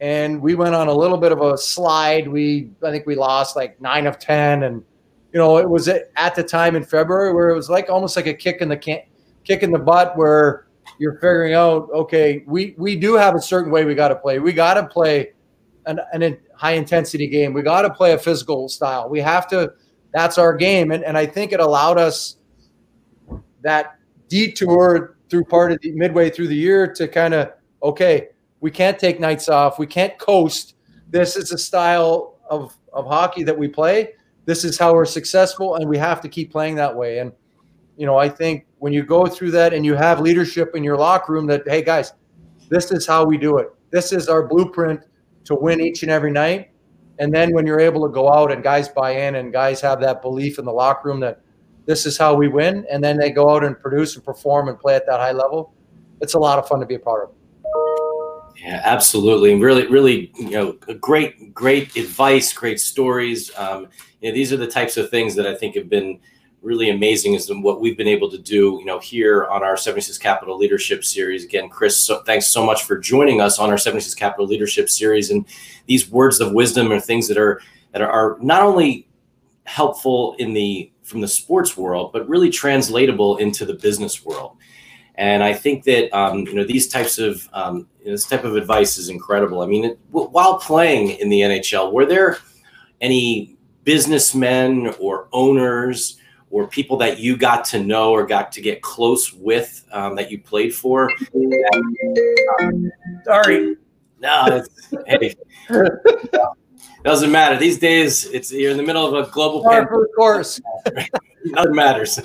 [0.00, 2.28] And we went on a little bit of a slide.
[2.28, 4.62] We, I think we lost like nine of 10.
[4.62, 4.84] And,
[5.32, 8.26] you know, it was at the time in February where it was like almost like
[8.26, 9.00] a kick in the can,
[9.44, 10.66] kick in the butt where
[10.98, 14.38] you're figuring out, okay, we, we do have a certain way we got to play.
[14.38, 15.32] We got to play
[15.88, 17.52] an, an high intensity game.
[17.52, 19.08] We got to play a physical style.
[19.08, 19.72] We have to.
[20.12, 22.36] That's our game, and and I think it allowed us
[23.62, 28.28] that detour through part of the midway through the year to kind of okay,
[28.60, 29.78] we can't take nights off.
[29.78, 30.74] We can't coast.
[31.08, 34.14] This is a style of of hockey that we play.
[34.44, 37.18] This is how we're successful, and we have to keep playing that way.
[37.18, 37.32] And
[37.96, 40.96] you know, I think when you go through that and you have leadership in your
[40.96, 42.12] locker room that hey guys,
[42.68, 43.68] this is how we do it.
[43.90, 45.00] This is our blueprint
[45.44, 46.70] to win each and every night.
[47.18, 50.00] And then when you're able to go out and guys buy in and guys have
[50.00, 51.40] that belief in the locker room that
[51.88, 54.78] this is how we win, and then they go out and produce and perform and
[54.78, 55.72] play at that high level,
[56.20, 57.34] it's a lot of fun to be a part of.
[58.58, 63.50] Yeah, absolutely, and really, really, you know, great, great advice, great stories.
[63.56, 63.88] Um,
[64.20, 66.20] you know, these are the types of things that I think have been
[66.60, 70.18] really amazing is what we've been able to do, you know, here on our 76
[70.18, 71.42] Capital Leadership Series.
[71.42, 75.30] Again, Chris, so thanks so much for joining us on our 76 Capital Leadership Series.
[75.30, 75.46] And
[75.86, 79.08] these words of wisdom are things that are that are not only
[79.64, 84.56] helpful in the from the sports world, but really translatable into the business world.
[85.14, 88.98] And I think that um, you know these types of um, this type of advice
[88.98, 89.62] is incredible.
[89.62, 92.38] I mean, it, while playing in the NHL, were there
[93.00, 96.18] any businessmen or owners
[96.50, 100.30] or people that you got to know or got to get close with um, that
[100.30, 101.10] you played for?
[103.24, 103.76] Sorry.
[104.20, 104.64] No,
[105.06, 105.34] hey,
[107.04, 107.56] doesn't matter.
[107.56, 109.90] These days, it's you're in the middle of a global pandemic.
[109.90, 110.60] Of course,
[111.44, 112.20] nothing matters.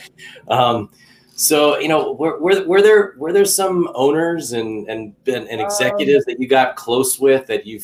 [0.48, 0.90] um,
[1.34, 6.24] so you know, were, were, were there were there some owners and and and executives
[6.26, 7.80] um, that you got close with that you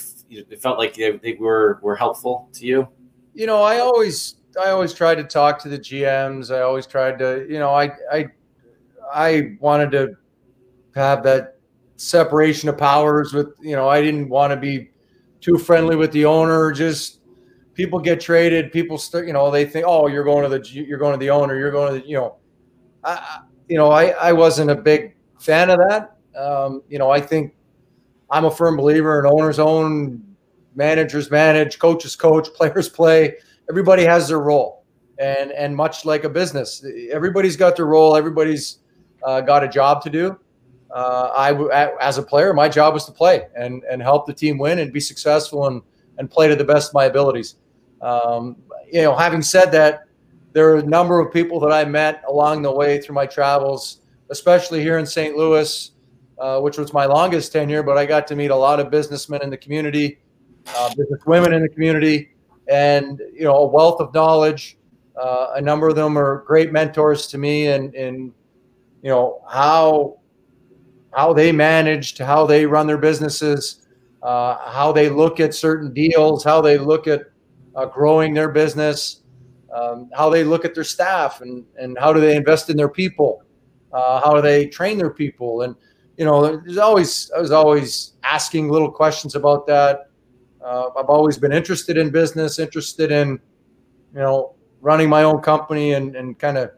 [0.59, 2.89] felt like they, they were were helpful to you?
[3.35, 6.55] You know, I always I always tried to talk to the GMs.
[6.55, 8.27] I always tried to, you know, I I
[9.13, 10.17] I wanted to
[10.95, 11.59] have that
[11.97, 14.91] separation of powers with, you know, I didn't want to be
[15.45, 16.73] too friendly with the owner.
[16.73, 17.21] Just
[17.75, 18.73] people get traded.
[18.73, 21.59] People you know, they think, oh, you're going to the you're going to the owner.
[21.59, 22.37] You're going to the, you know,
[23.05, 26.17] I, you know, I I wasn't a big fan of that.
[26.35, 27.55] Um, you know, I think
[28.31, 30.23] I'm a firm believer in owners own,
[30.75, 33.37] managers manage, coaches coach, players play
[33.69, 34.85] everybody has their role,
[35.19, 38.17] and and much like a business, everybody's got their role.
[38.17, 38.79] Everybody's
[39.23, 40.39] uh, got a job to do.
[40.95, 44.59] Uh, I, as a player, my job was to play and and help the team
[44.59, 45.83] win and be successful and
[46.19, 47.57] and play to the best of my abilities.
[48.01, 48.57] Um,
[48.93, 50.05] you know, having said that,
[50.53, 54.03] there are a number of people that I met along the way through my travels,
[54.31, 55.37] especially here in St.
[55.37, 55.91] Louis,
[56.39, 57.83] uh, which was my longest tenure.
[57.83, 60.19] But I got to meet a lot of businessmen in the community,
[60.77, 62.37] uh, business women in the community,
[62.69, 64.79] and you know a wealth of knowledge.
[65.21, 68.33] Uh, a number of them are great mentors to me, and and
[69.03, 70.19] you know how
[71.15, 73.87] how they managed, how they run their businesses,
[74.23, 77.23] uh, how they look at certain deals, how they look at
[77.77, 79.23] uh, growing their business,
[79.75, 82.89] um, how they look at their staff, and and how do they invest in their
[82.89, 83.43] people,
[83.93, 85.75] uh, how do they train their people, and
[86.17, 90.11] you know, there's always I was always asking little questions about that.
[90.65, 93.41] Uh, I've always been interested in business, interested in
[94.13, 96.71] you know running my own company and and kind of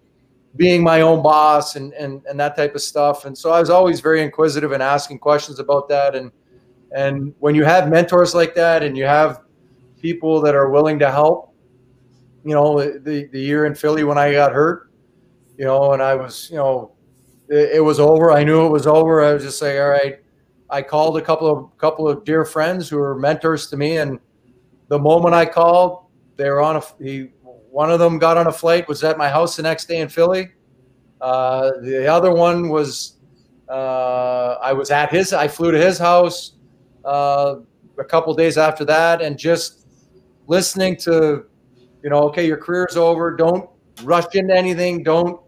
[0.56, 3.24] being my own boss and, and and that type of stuff.
[3.24, 6.14] And so I was always very inquisitive and asking questions about that.
[6.14, 6.30] And
[6.92, 9.42] and when you have mentors like that and you have
[10.00, 11.54] people that are willing to help,
[12.44, 14.90] you know, the the year in Philly when I got hurt,
[15.58, 16.92] you know, and I was, you know,
[17.48, 18.32] it, it was over.
[18.32, 19.24] I knew it was over.
[19.24, 20.20] I was just like, all right.
[20.68, 24.18] I called a couple of couple of dear friends who were mentors to me, and
[24.88, 27.28] the moment I called, they were on a he
[27.76, 30.08] one of them got on a flight, was at my house the next day in
[30.08, 30.50] Philly.
[31.20, 33.18] Uh, the other one was
[33.68, 35.34] uh, I was at his.
[35.34, 36.52] I flew to his house
[37.04, 37.56] uh,
[37.98, 39.86] a couple days after that, and just
[40.46, 41.44] listening to,
[42.02, 43.36] you know, okay, your career's over.
[43.36, 43.68] Don't
[44.04, 45.02] rush into anything.
[45.02, 45.38] Don't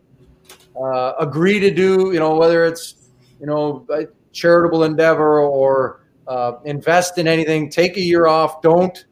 [0.79, 3.09] uh, agree to do, you know, whether it's,
[3.41, 7.71] you know, a charitable endeavor or uh, invest in anything.
[7.71, 8.61] Take a year off.
[8.61, 9.07] Don't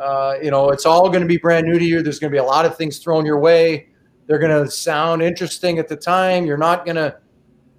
[0.00, 2.02] uh, you know, it's all going to be brand new to you.
[2.02, 3.88] There's going to be a lot of things thrown your way.
[4.26, 6.46] They're going to sound interesting at the time.
[6.46, 7.18] You're not going to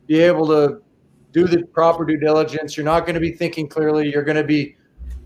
[0.06, 0.82] be able to
[1.32, 2.78] do the proper due diligence.
[2.78, 4.12] You're not going to be thinking clearly.
[4.12, 4.76] You're going to be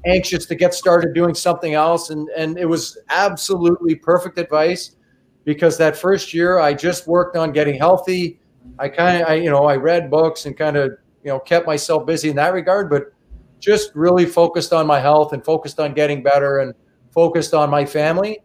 [0.05, 2.11] anxious to get started doing something else.
[2.11, 4.95] And and it was absolutely perfect advice
[5.43, 8.39] because that first year I just worked on getting healthy.
[8.79, 10.91] I kind of I you know I read books and kind of
[11.23, 13.13] you know kept myself busy in that regard, but
[13.59, 16.73] just really focused on my health and focused on getting better and
[17.15, 18.43] focused on my family.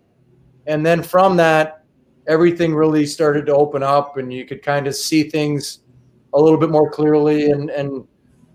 [0.67, 1.85] And then from that,
[2.27, 5.81] everything really started to open up and you could kind of see things
[6.33, 8.07] a little bit more clearly and, and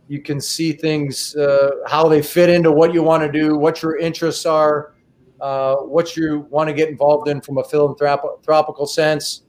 [0.07, 3.81] you can see things, uh, how they fit into what you want to do, what
[3.81, 4.93] your interests are,
[5.41, 9.41] uh, what you want to get involved in from a philanthropical sense,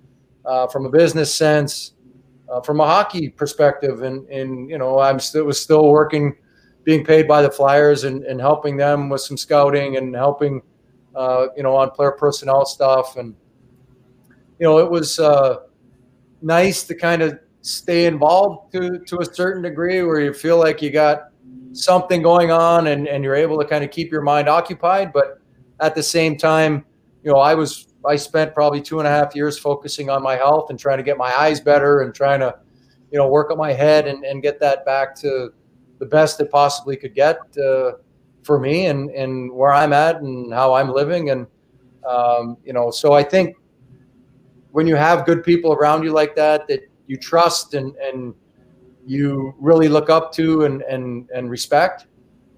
[0.44, 1.92] uh, from a business sense,
[2.50, 4.02] uh, from a hockey perspective.
[4.02, 6.36] And, and you know, I'm still was still working
[6.86, 10.62] being paid by the Flyers and, and helping them with some scouting and helping,
[11.16, 13.16] uh, you know, on player personnel stuff.
[13.16, 13.34] And,
[14.60, 15.56] you know, it was uh,
[16.40, 20.80] nice to kind of stay involved to, to a certain degree where you feel like
[20.80, 21.30] you got
[21.72, 25.12] something going on and, and you're able to kind of keep your mind occupied.
[25.12, 25.40] But
[25.80, 26.84] at the same time,
[27.24, 30.36] you know, I was, I spent probably two and a half years focusing on my
[30.36, 32.56] health and trying to get my eyes better and trying to,
[33.10, 35.52] you know, work on my head and, and get that back to,
[35.98, 37.92] the best it possibly could get uh,
[38.42, 41.30] for me and, and where I'm at and how I'm living.
[41.30, 41.46] And,
[42.08, 43.56] um, you know, so I think
[44.72, 48.34] when you have good people around you like that, that you trust and, and
[49.06, 52.06] you really look up to and, and, and respect,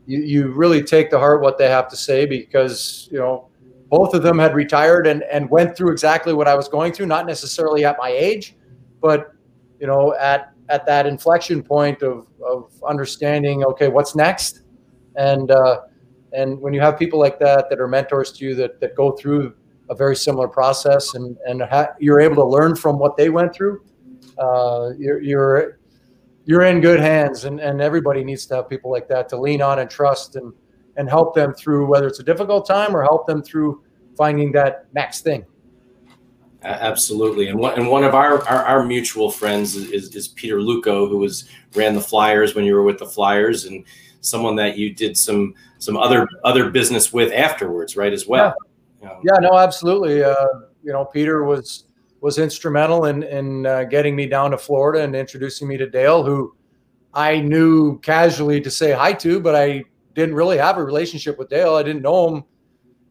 [0.07, 3.49] you, you really take to heart what they have to say because, you know,
[3.89, 7.07] both of them had retired and, and went through exactly what I was going through,
[7.07, 8.57] not necessarily at my age,
[9.01, 9.33] but,
[9.81, 14.63] you know, at at that inflection point of, of understanding, okay, what's next?
[15.17, 15.83] And, uh,
[16.33, 19.13] and when you have people like that, that are mentors to you that, that go
[19.13, 19.55] through
[19.91, 23.55] a very similar process and, and ha- you're able to learn from what they went
[23.55, 23.83] through,
[24.39, 25.79] uh, you're, you're,
[26.45, 29.63] you're in good hands and, and everybody needs to have people like that to lean
[29.63, 30.53] on and trust and,
[30.97, 33.83] and help them through whether it's a difficult time or help them through
[34.17, 35.47] finding that next thing.
[36.63, 41.09] Absolutely, and one and one of our our, our mutual friends is, is Peter Luukko,
[41.09, 43.85] who was ran the Flyers when you were with the Flyers, and
[44.23, 48.13] someone that you did some some other other business with afterwards, right?
[48.13, 48.55] As well.
[49.01, 50.25] Yeah, yeah no, absolutely.
[50.25, 50.35] Uh,
[50.83, 51.85] you know, Peter was
[52.21, 56.25] was instrumental in in uh, getting me down to Florida and introducing me to Dale,
[56.25, 56.57] who
[57.15, 59.85] I knew casually to say hi to, but I
[60.15, 61.77] didn't really have a relationship with Dale.
[61.77, 62.45] I didn't know him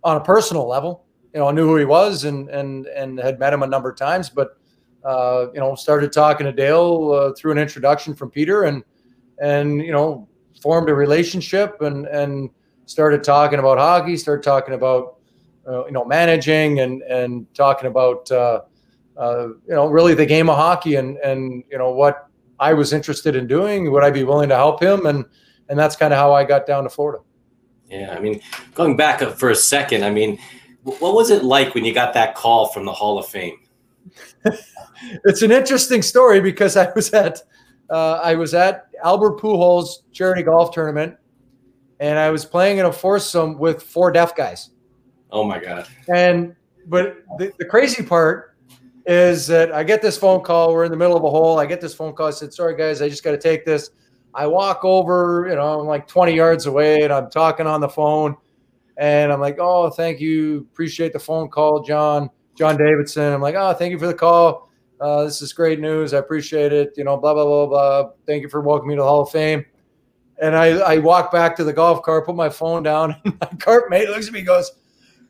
[0.03, 3.39] on a personal level you know, I knew who he was and and and had
[3.39, 4.57] met him a number of times, but
[5.03, 8.83] uh, you know, started talking to Dale uh, through an introduction from Peter, and
[9.39, 10.27] and you know,
[10.61, 12.49] formed a relationship and and
[12.85, 15.17] started talking about hockey, started talking about
[15.67, 18.61] uh, you know managing and and talking about uh,
[19.17, 22.27] uh, you know really the game of hockey and and you know what
[22.59, 25.25] I was interested in doing, would I be willing to help him, and
[25.69, 27.23] and that's kind of how I got down to Florida.
[27.89, 28.41] Yeah, I mean,
[28.75, 30.39] going back for a second, I mean,
[30.87, 33.59] What was it like when you got that call from the Hall of Fame?
[35.25, 37.41] it's an interesting story because I was at
[37.89, 41.17] uh, I was at Albert Pujols charity golf tournament,
[41.99, 44.69] and I was playing in a foursome with four deaf guys.
[45.29, 45.89] Oh my god!
[46.07, 48.55] And but the, the crazy part
[49.05, 50.73] is that I get this phone call.
[50.73, 51.59] We're in the middle of a hole.
[51.59, 52.27] I get this phone call.
[52.27, 53.89] I said, "Sorry guys, I just got to take this."
[54.33, 57.89] I walk over, you know, I'm like 20 yards away, and I'm talking on the
[57.89, 58.37] phone,
[58.97, 63.33] and I'm like, "Oh, thank you, appreciate the phone call, John." John Davidson.
[63.33, 64.67] I'm like, "Oh, thank you for the call."
[64.99, 66.13] Uh, this is great news.
[66.13, 66.93] I appreciate it.
[66.97, 68.09] You know, blah, blah, blah, blah.
[68.25, 69.65] Thank you for welcoming me to the Hall of Fame.
[70.39, 73.47] And I, I walk back to the golf cart, put my phone down, and my
[73.59, 74.71] cart mate looks at me goes,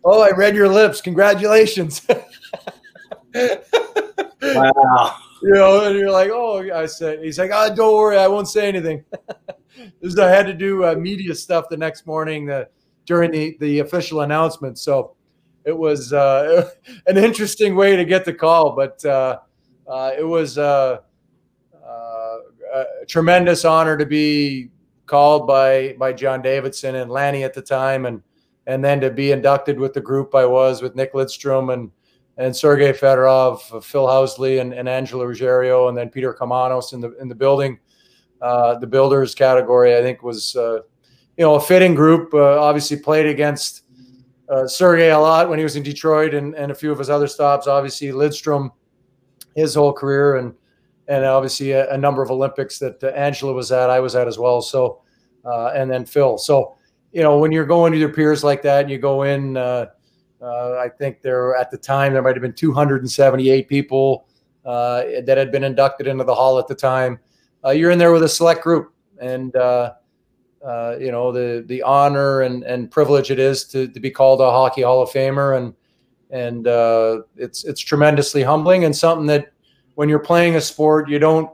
[0.04, 1.02] Oh, I read your lips.
[1.02, 2.02] Congratulations.
[3.34, 5.16] wow.
[5.42, 8.18] You know, and you're like, Oh, I said, he's like, Oh, don't worry.
[8.18, 9.04] I won't say anything.
[10.02, 12.66] this I had to do uh, media stuff the next morning uh,
[13.08, 14.78] during the, the official announcement.
[14.78, 15.16] So
[15.66, 16.70] it was uh,
[17.08, 19.40] an interesting way to get the call, but uh,
[19.88, 21.00] uh, it was uh,
[21.74, 22.38] uh,
[22.74, 24.70] a tremendous honor to be
[25.08, 28.22] called by by John Davidson and Lanny at the time, and
[28.68, 31.90] and then to be inducted with the group I was with Nick Lidstrom and
[32.38, 37.18] and Sergey Fedorov, Phil Housley, and, and Angela Ruggiero, and then Peter Karmanos in the
[37.18, 37.80] in the building.
[38.40, 40.56] Uh, the builders category, I think, was
[41.38, 42.34] you know a fitting group.
[42.34, 43.84] Uh, obviously, played against
[44.50, 47.10] uh, Sergey a lot when he was in Detroit, and, and a few of his
[47.10, 47.68] other stops.
[47.68, 48.72] Obviously, Lidstrom
[49.58, 50.54] his whole career, and
[51.10, 54.28] and obviously a, a number of Olympics that uh, Angela was at, I was at
[54.28, 54.62] as well.
[54.62, 55.02] So,
[55.46, 56.38] uh, and then Phil.
[56.38, 56.76] So,
[57.14, 59.88] you know, when you're going to your peers like that, and you go in, uh,
[60.42, 64.28] uh I think there at the time there might have been 278 people
[64.66, 67.20] uh, that had been inducted into the hall at the time.
[67.74, 69.54] You're in there with a select group, and
[71.00, 74.52] you know the the honor and and privilege it is to to be called a
[74.52, 75.58] hockey Hall of Famer.
[75.58, 75.74] And
[76.30, 79.52] and uh, it's it's tremendously humbling and something that
[79.96, 81.50] when you're playing a sport you don't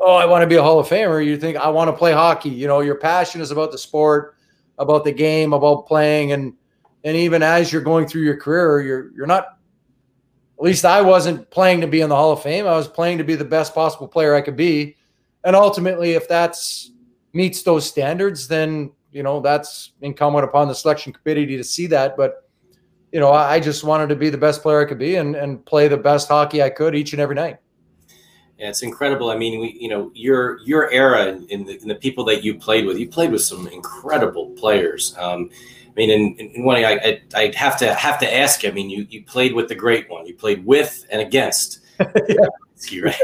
[0.00, 1.24] oh i want to be a hall of famer.
[1.24, 2.50] You think i want to play hockey.
[2.50, 4.36] You know your passion is about the sport
[4.78, 6.32] about the game about playing.
[6.32, 6.54] And
[7.02, 9.58] and even as you're going through your career you're you're not
[10.56, 12.66] at least i wasn't playing to be in the hall of fame.
[12.66, 14.96] I was playing to be the best possible player i could be.
[15.42, 16.92] And ultimately if that's
[17.34, 22.16] meets those standards then you know that's incumbent upon the selection committee to see that
[22.16, 22.44] but
[23.14, 25.64] you know, I just wanted to be the best player I could be and, and
[25.64, 27.58] play the best hockey I could each and every night.
[28.58, 29.30] Yeah, it's incredible.
[29.30, 32.86] I mean, we, you know, your your era in the, the people that you played
[32.86, 35.14] with, you played with some incredible players.
[35.16, 35.48] Um,
[35.86, 38.64] I mean, in, in one, I, I would have to have to ask.
[38.64, 40.26] I mean, you you played with the great one.
[40.26, 41.82] You played with and against.
[42.28, 43.00] yeah.
[43.00, 43.20] right?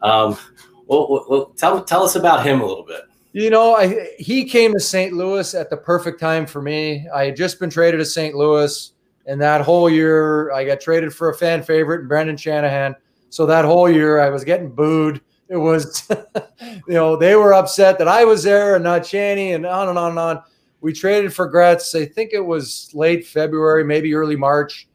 [0.00, 0.38] Um,
[0.86, 3.02] well, well, tell tell us about him a little bit.
[3.32, 5.12] You know, I, he came to St.
[5.12, 7.08] Louis at the perfect time for me.
[7.14, 8.34] I had just been traded to St.
[8.34, 8.92] Louis.
[9.26, 12.96] And that whole year, I got traded for a fan favorite, Brendan Shanahan.
[13.28, 15.20] So that whole year, I was getting booed.
[15.48, 16.08] It was,
[16.60, 19.98] you know, they were upset that I was there and not Shanny, and on and
[19.98, 20.42] on and on.
[20.80, 21.94] We traded for Gretz.
[21.94, 24.88] I think it was late February, maybe early March,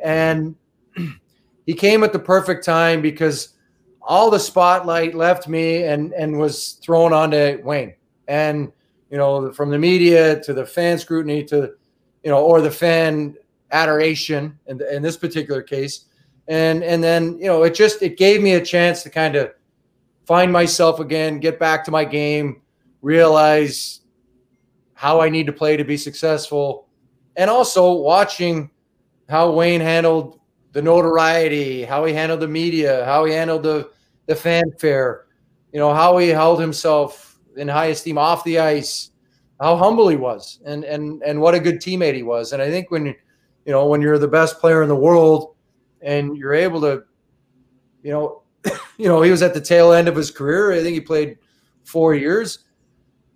[0.00, 0.54] and
[1.66, 3.50] he came at the perfect time because
[4.04, 7.94] all the spotlight left me and and was thrown onto Wayne.
[8.28, 8.72] And
[9.10, 11.74] you know, from the media to the fan scrutiny to
[12.22, 13.36] you know, or the fan
[13.72, 16.06] adoration in, in this particular case.
[16.48, 19.52] And and then you know it just it gave me a chance to kind of
[20.26, 22.62] find myself again, get back to my game,
[23.00, 24.00] realize
[24.94, 26.88] how I need to play to be successful,
[27.36, 28.70] and also watching
[29.28, 30.40] how Wayne handled
[30.72, 33.90] the notoriety, how he handled the media, how he handled the
[34.26, 35.26] the fanfare,
[35.72, 39.10] you know, how he held himself in high esteem off the ice,
[39.60, 42.52] how humble he was, and and and what a good teammate he was.
[42.52, 45.54] And I think when you know, when you're the best player in the world
[46.00, 47.04] and you're able to,
[48.02, 48.42] you know,
[48.96, 50.72] you know, he was at the tail end of his career.
[50.72, 51.38] I think he played
[51.84, 52.64] four years,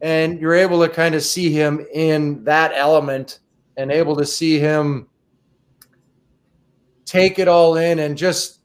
[0.00, 3.40] and you're able to kind of see him in that element
[3.76, 5.08] and able to see him
[7.06, 8.60] take it all in and just,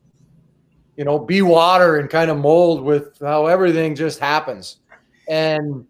[0.98, 4.78] you know, be water and kind of mold with how everything just happens.
[5.30, 5.86] And,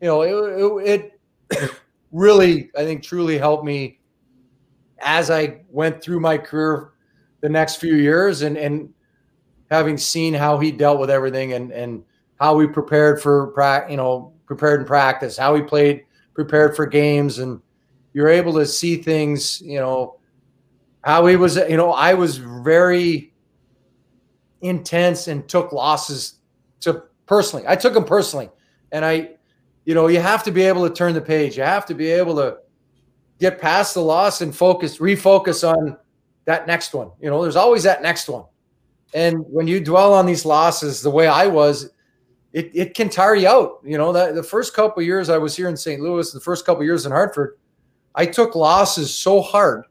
[0.00, 1.12] you know, it,
[1.50, 1.70] it
[2.12, 3.98] really, I think, truly helped me
[5.00, 6.92] as I went through my career
[7.40, 8.92] the next few years and and
[9.70, 12.02] having seen how he dealt with everything and and
[12.40, 13.52] how we prepared for
[13.88, 17.60] you know prepared in practice how he played prepared for games and
[18.12, 20.17] you're able to see things you know
[21.08, 23.32] how he was you know I was very
[24.60, 26.34] intense and took losses
[26.80, 28.50] to personally I took them personally
[28.92, 29.30] and I
[29.84, 32.10] you know you have to be able to turn the page you have to be
[32.10, 32.58] able to
[33.38, 35.96] get past the loss and focus, refocus on
[36.44, 37.10] that next one.
[37.20, 38.44] You know, there's always that next one.
[39.14, 41.90] And when you dwell on these losses the way I was,
[42.52, 43.80] it, it can tire you out.
[43.84, 46.00] You know, that the first couple years I was here in St.
[46.00, 47.58] Louis, the first couple years in Hartford,
[48.14, 49.84] I took losses so hard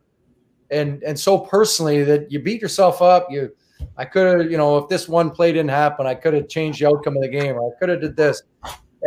[0.72, 3.28] and and so personally that you beat yourself up.
[3.30, 3.52] You
[3.98, 6.82] I could have, you know, if this one play didn't happen, I could have changed
[6.82, 8.42] the outcome of the game, or I could have did this.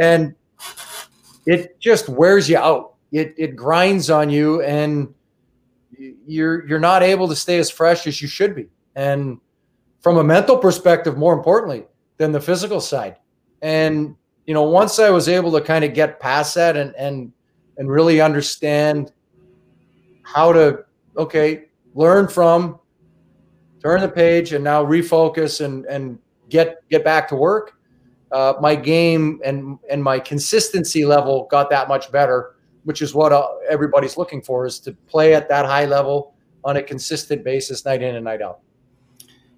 [0.01, 0.35] And
[1.47, 2.95] it just wears you out.
[3.13, 5.13] It it grinds on you and
[6.27, 8.69] you're you're not able to stay as fresh as you should be.
[8.95, 9.41] And
[10.01, 11.87] from a mental perspective, more importantly
[12.17, 13.17] than the physical side.
[13.63, 17.33] And you know, once I was able to kind of get past that and and
[17.77, 19.13] and really understand
[20.23, 20.85] how to
[21.17, 22.79] okay learn from,
[23.83, 27.77] turn the page, and now refocus and and get get back to work.
[28.33, 33.33] Uh, my game and and my consistency level got that much better, which is what
[33.33, 36.35] uh, everybody's looking for is to play at that high level
[36.65, 38.61] on a consistent basis, night in and night out.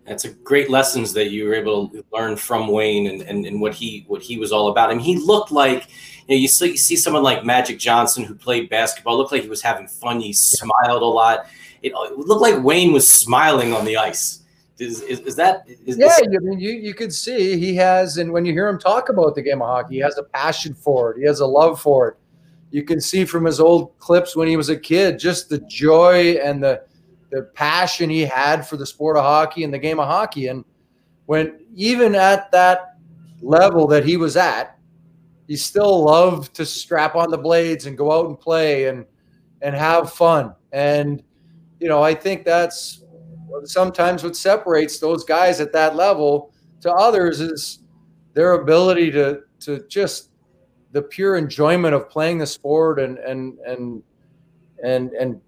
[0.07, 3.61] That's a great lessons that you were able to learn from Wayne and, and, and
[3.61, 4.91] what he what he was all about.
[4.91, 5.89] I mean, he looked like
[6.29, 9.17] you know you see, you see someone like Magic Johnson who played basketball.
[9.17, 10.21] Looked like he was having fun.
[10.21, 11.47] He smiled a lot.
[11.83, 14.41] It, it looked like Wayne was smiling on the ice.
[14.79, 15.65] Is, is, is that?
[15.87, 18.79] Is, yeah, I mean, you you could see he has, and when you hear him
[18.79, 21.19] talk about the game of hockey, he has a passion for it.
[21.19, 22.17] He has a love for it.
[22.71, 26.33] You can see from his old clips when he was a kid, just the joy
[26.43, 26.83] and the
[27.31, 30.49] the passion he had for the sport of hockey and the game of hockey.
[30.49, 30.65] And
[31.27, 32.97] when even at that
[33.41, 34.79] level that he was at,
[35.47, 39.05] he still loved to strap on the blades and go out and play and
[39.61, 40.55] and have fun.
[40.73, 41.23] And
[41.81, 43.03] you know, I think that's
[43.65, 47.81] sometimes what separates those guys at that level to others is
[48.35, 50.31] their ability to to just
[50.93, 54.03] the pure enjoyment of playing the sport and and and
[54.85, 55.41] and and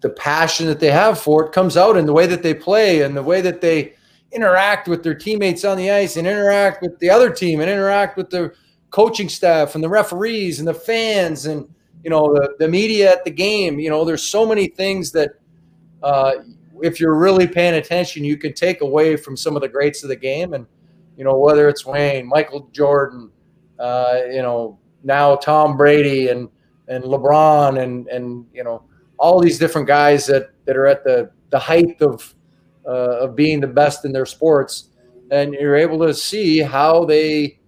[0.00, 3.02] the passion that they have for it comes out in the way that they play
[3.02, 3.94] and the way that they
[4.30, 8.16] interact with their teammates on the ice and interact with the other team and interact
[8.16, 8.52] with the
[8.90, 11.68] coaching staff and the referees and the fans and
[12.04, 13.78] you know the, the media at the game.
[13.78, 15.32] You know there's so many things that
[16.02, 16.32] uh,
[16.80, 20.08] if you're really paying attention you can take away from some of the greats of
[20.08, 20.54] the game.
[20.54, 20.66] And
[21.18, 23.30] you know whether it's wayne michael jordan
[23.78, 26.48] uh, you know now tom brady and
[26.86, 28.84] and lebron and and you know
[29.18, 32.34] all these different guys that that are at the the height of
[32.86, 34.90] uh, of being the best in their sports,
[35.30, 37.58] and you're able to see how they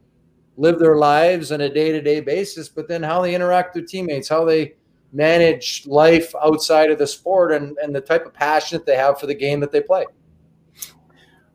[0.60, 3.88] live their lives on a day to day basis, but then how they interact with
[3.88, 4.74] teammates, how they
[5.12, 9.18] manage life outside of the sport, and and the type of passion that they have
[9.18, 10.04] for the game that they play.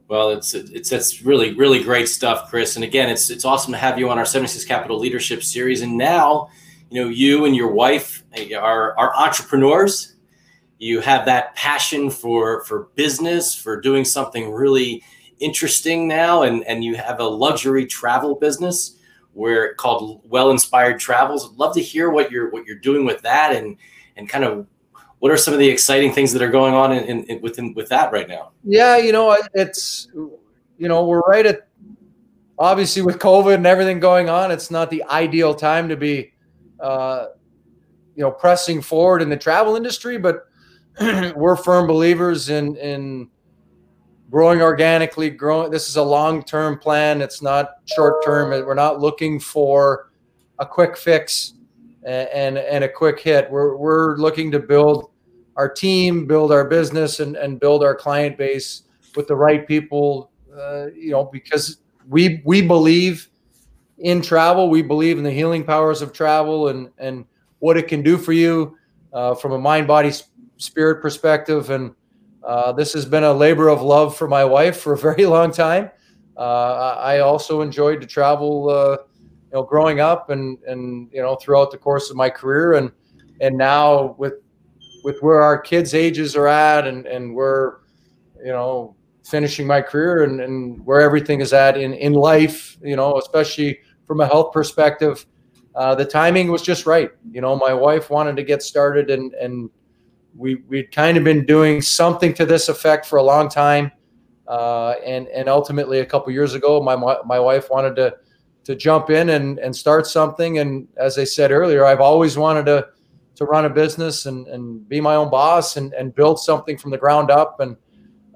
[0.08, 2.76] Well, it's it's it's really really great stuff, Chris.
[2.76, 5.82] And again, it's it's awesome to have you on our 76 Capital Leadership Series.
[5.82, 6.50] And now
[6.90, 10.16] you know you and your wife eh, are, are entrepreneurs
[10.78, 15.04] you have that passion for for business for doing something really
[15.40, 18.95] interesting now and and you have a luxury travel business
[19.36, 21.50] where called well inspired travels.
[21.50, 23.78] I'd love to hear what you're what you're doing with that and
[24.16, 24.68] and kind of
[25.20, 27.74] what are some of the exciting things that are going on in, in, in within
[27.74, 28.52] with that right now?
[28.64, 31.68] Yeah you know it's you know we're right at
[32.58, 36.32] obviously with covid and everything going on it's not the ideal time to be
[36.80, 37.28] uh,
[38.16, 40.48] you know, pressing forward in the travel industry, but
[41.36, 43.30] we're firm believers in in
[44.30, 45.30] growing organically.
[45.30, 45.72] Growing.
[45.72, 47.22] This is a long term plan.
[47.22, 48.50] It's not short term.
[48.50, 50.12] We're not looking for
[50.60, 51.54] a quick fix
[52.04, 53.50] and, and, a quick hit.
[53.50, 55.12] We're we're looking to build
[55.56, 58.84] our team, build our business, and and build our client base
[59.16, 60.32] with the right people.
[60.56, 63.30] Uh, you know, because we we believe
[63.98, 64.70] in travel.
[64.70, 67.26] We believe in the healing powers of travel and and
[67.60, 68.78] what it can do for you
[69.14, 70.12] uh, from a mind, body,
[70.58, 71.70] spirit perspective.
[71.70, 71.96] And
[72.46, 75.52] uh, this has been a labor of love for my wife for a very long
[75.52, 75.90] time.
[76.38, 81.36] Uh, I also enjoyed to travel, uh, you know, growing up and and you know
[81.36, 82.92] throughout the course of my career, and
[83.42, 84.34] and now with
[85.04, 87.78] with where our kids' ages are at, and and we're,
[88.44, 92.96] you know, finishing my career and, and where everything is at in, in life, you
[92.96, 95.26] know, especially from a health perspective,
[95.76, 97.10] uh, the timing was just right.
[97.32, 99.70] You know, my wife wanted to get started and, and
[100.38, 103.92] we, we'd kind of been doing something to this effect for a long time.
[104.48, 108.16] Uh, and, and ultimately a couple years ago, my, my wife wanted to,
[108.64, 110.60] to jump in and, and start something.
[110.60, 112.88] And as I said earlier, I've always wanted to,
[113.36, 116.92] to run a business and, and be my own boss and, and build something from
[116.92, 117.60] the ground up.
[117.60, 117.76] And,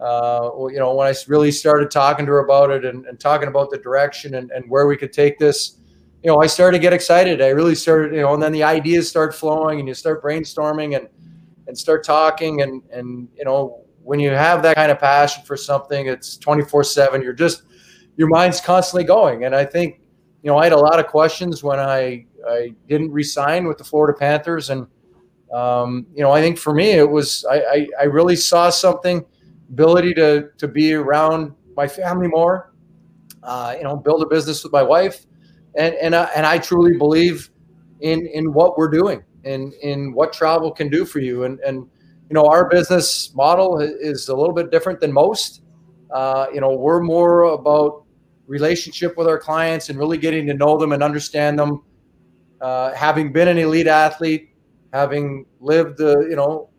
[0.02, 3.48] uh, you know, when I really started talking to her about it and, and talking
[3.48, 5.80] about the direction and, and where we could take this,
[6.24, 7.42] you know, I started to get excited.
[7.42, 10.98] I really started, you know, and then the ideas start flowing and you start brainstorming
[10.98, 11.08] and,
[11.70, 12.62] and start talking.
[12.62, 16.84] And, and, you know, when you have that kind of passion for something, it's 24
[16.84, 17.64] seven, you're just,
[18.18, 19.46] your mind's constantly going.
[19.46, 20.02] And I think,
[20.44, 23.86] you know, I had a lot of questions when I, I didn't resign with the
[23.86, 24.70] Florida Panthers.
[24.70, 24.88] And,
[25.54, 29.24] um, you know, I think for me, it was, I, I, I really saw something,
[29.70, 32.74] ability to, to be around my family more,
[33.44, 35.26] uh, you know, build a business with my wife
[35.76, 37.50] and and I, and I truly believe
[38.02, 41.44] in in what we're doing and in what travel can do for you.
[41.44, 41.88] And and
[42.30, 45.64] you know, our business model is a little bit different than most.
[46.12, 48.04] Uh, you know, we're more about
[48.46, 51.84] relationship with our clients and really getting to know them and understand them.
[52.62, 54.50] Uh, having been an elite athlete,
[54.94, 56.70] having lived the, you know,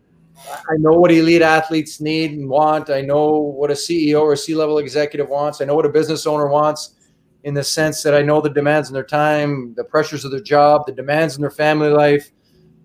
[0.47, 2.89] I know what elite athletes need and want.
[2.89, 5.61] I know what a CEO or a C-level executive wants.
[5.61, 6.95] I know what a business owner wants
[7.43, 10.41] in the sense that I know the demands in their time, the pressures of their
[10.41, 12.31] job, the demands in their family life,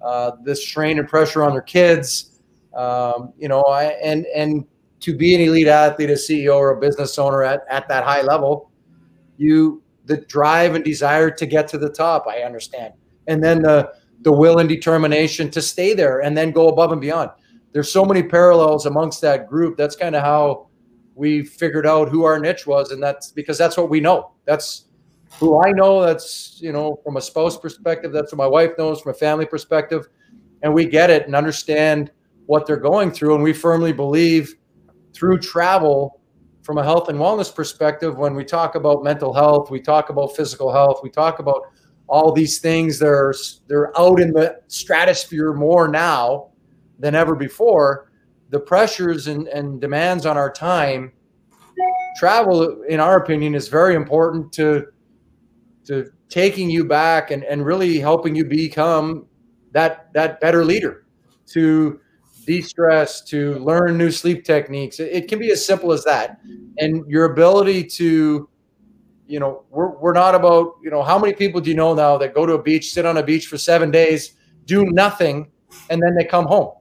[0.07, 2.39] uh, the strain and pressure on their kids.
[2.77, 4.65] Um, you know, I, and and
[5.01, 8.23] to be an elite athlete, a CEO, or a business owner at, at that high
[8.23, 8.71] level,
[9.37, 12.27] you the drive and desire to get to the top.
[12.29, 12.95] I understand,
[13.27, 13.93] and then the
[14.23, 17.31] the will and determination to stay there and then go above and beyond.
[17.73, 19.77] There's so many parallels amongst that group.
[19.77, 20.69] That's kind of how
[21.17, 24.31] we figured out who our niche was, and that's because that's what we know.
[24.45, 24.86] That's
[25.39, 26.03] who I know.
[26.03, 28.13] That's you know from a spouse perspective.
[28.13, 30.07] That's what my wife knows from a family perspective,
[30.63, 32.11] and we get it and understand
[32.47, 33.35] what they're going through.
[33.35, 34.55] And we firmly believe
[35.15, 36.21] through travel,
[36.63, 40.37] from a health and wellness perspective, when we talk about mental health, we talk about
[40.37, 41.63] physical health, we talk about
[42.09, 42.99] all these things.
[42.99, 43.35] They're
[43.67, 46.51] they're out in the stratosphere more now
[46.99, 48.11] than ever before
[48.51, 51.13] the pressures and, and demands on our time,
[52.19, 54.87] travel, in our opinion, is very important to
[55.87, 59.27] to taking you back and, and really helping you become
[59.73, 61.07] that that better leader,
[61.47, 62.01] to
[62.47, 65.01] de-stress, to learn new sleep techniques.
[65.01, 66.41] It, it can be as simple as that.
[66.79, 68.49] And your ability to,
[69.27, 72.17] you know, we're, we're not about, you know, how many people do you know now
[72.19, 75.51] that go to a beach, sit on a beach for seven days, do nothing,
[75.91, 76.73] and then they come home?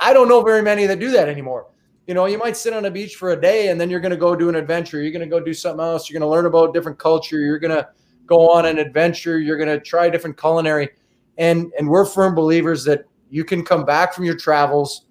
[0.00, 1.68] I don't know very many that do that anymore.
[2.06, 4.10] You know, you might sit on a beach for a day and then you're going
[4.10, 5.00] to go do an adventure.
[5.00, 6.10] You're going to go do something else.
[6.10, 7.38] You're going to learn about different culture.
[7.38, 7.88] You're going to
[8.26, 9.38] go on an adventure.
[9.38, 10.90] You're going to try different culinary.
[11.38, 15.06] And and we're firm believers that you can come back from your travels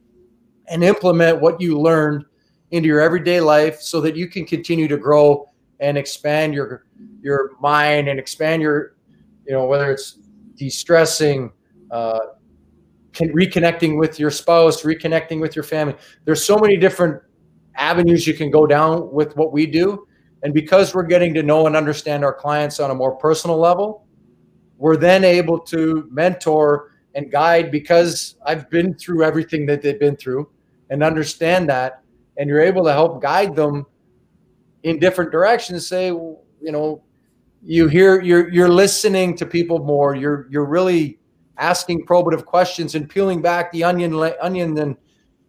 [0.67, 2.25] and implement what you learned
[2.71, 6.85] into your everyday life so that you can continue to grow and expand your
[7.21, 8.95] your mind and expand your
[9.45, 10.19] you know whether it's
[10.55, 11.51] de-stressing
[11.91, 12.19] uh,
[13.13, 15.95] reconnecting with your spouse, reconnecting with your family.
[16.25, 17.21] There's so many different
[17.75, 20.07] avenues you can go down with what we do.
[20.43, 24.07] And because we're getting to know and understand our clients on a more personal level,
[24.77, 30.15] we're then able to mentor and guide because I've been through everything that they've been
[30.15, 30.49] through
[30.89, 32.01] and understand that.
[32.37, 33.85] And you're able to help guide them
[34.83, 35.87] in different directions.
[35.87, 37.03] Say, you know,
[37.63, 40.15] you hear you're you're listening to people more.
[40.15, 41.19] You're you're really
[41.61, 44.97] asking probative questions and peeling back the onion onion and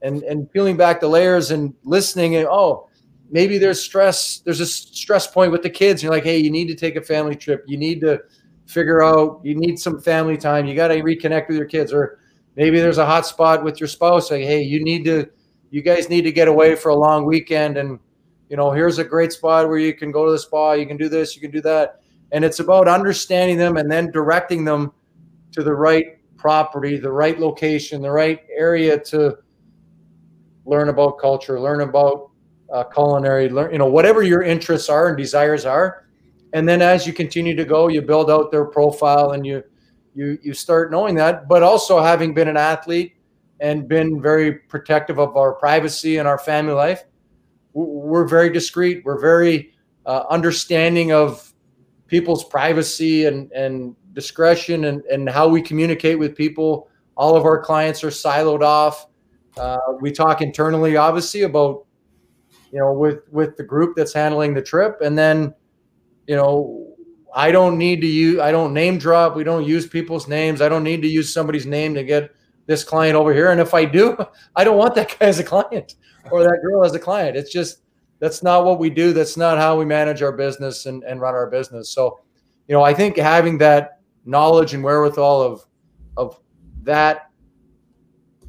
[0.02, 2.88] and and peeling back the layers and listening and oh
[3.30, 6.02] maybe there's stress there's a stress point with the kids.
[6.02, 7.64] You're like hey you need to take a family trip.
[7.66, 8.20] You need to
[8.66, 10.66] figure out you need some family time.
[10.66, 11.92] You got to reconnect with your kids.
[11.92, 12.18] Or
[12.56, 14.30] maybe there's a hot spot with your spouse.
[14.30, 15.26] Like hey you need to
[15.70, 17.78] you guys need to get away for a long weekend.
[17.78, 17.98] And
[18.50, 20.72] you know here's a great spot where you can go to the spa.
[20.72, 21.34] You can do this.
[21.34, 22.02] You can do that.
[22.32, 24.92] And it's about understanding them and then directing them
[25.52, 29.38] to the right property, the right location, the right area to
[30.64, 32.30] learn about culture, learn about
[32.72, 36.06] uh, culinary, learn, you know, whatever your interests are and desires are.
[36.52, 39.62] And then as you continue to go, you build out their profile and you,
[40.14, 43.14] you, you start knowing that, but also having been an athlete
[43.60, 47.04] and been very protective of our privacy and our family life,
[47.72, 49.02] we're very discreet.
[49.04, 49.72] We're very
[50.04, 51.52] uh, understanding of
[52.06, 56.88] people's privacy and, and discretion and, and how we communicate with people.
[57.16, 59.06] All of our clients are siloed off.
[59.56, 61.86] Uh, we talk internally, obviously, about
[62.72, 65.54] you know with with the group that's handling the trip, and then
[66.26, 66.94] you know
[67.34, 69.36] I don't need to use I don't name drop.
[69.36, 70.60] We don't use people's names.
[70.60, 72.34] I don't need to use somebody's name to get
[72.66, 73.50] this client over here.
[73.50, 74.16] And if I do,
[74.56, 75.96] I don't want that guy as a client
[76.30, 77.36] or that girl as a client.
[77.36, 77.78] It's just
[78.20, 79.12] that's not what we do.
[79.12, 81.90] That's not how we manage our business and, and run our business.
[81.90, 82.20] So,
[82.68, 85.66] you know, I think having that knowledge and wherewithal of
[86.16, 86.40] of
[86.82, 87.30] that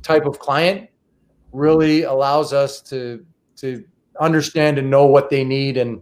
[0.02, 0.90] type of client
[1.52, 3.84] really allows us to to
[4.20, 6.02] understand and know what they need and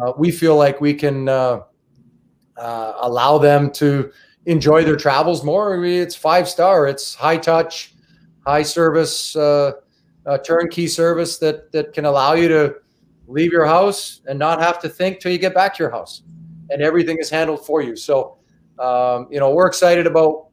[0.00, 1.60] uh, we feel like we can uh,
[2.56, 4.10] uh, allow them to
[4.46, 5.74] enjoy their travels more.
[5.74, 7.94] I mean, it's five star, it's high touch,
[8.46, 9.72] high service, uh,
[10.26, 12.76] uh, turnkey service that that can allow you to
[13.26, 16.22] leave your house and not have to think till you get back to your house,
[16.70, 17.96] and everything is handled for you.
[17.96, 18.37] So,
[18.80, 20.46] um, you know, we're excited about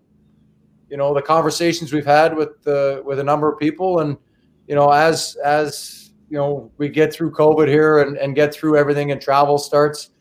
[0.89, 4.17] you know the conversations we've had with the with a number of people, and
[4.67, 8.78] you know, as as you know, we get through COVID here and, and get through
[8.78, 10.11] everything, and travel starts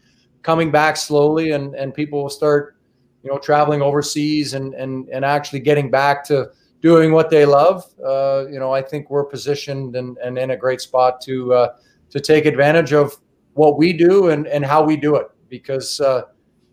[0.43, 2.77] coming back slowly, and and people will start
[3.23, 6.51] you know traveling overseas and and and actually getting back to
[6.85, 7.83] doing what they love.
[8.05, 11.69] Uh, you know, I think we're positioned and, and in a great spot to uh,
[12.11, 13.17] to take advantage of
[13.55, 15.29] what we do and, and how we do it.
[15.49, 16.23] Because uh,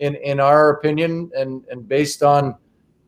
[0.01, 2.55] in in our opinion and and based on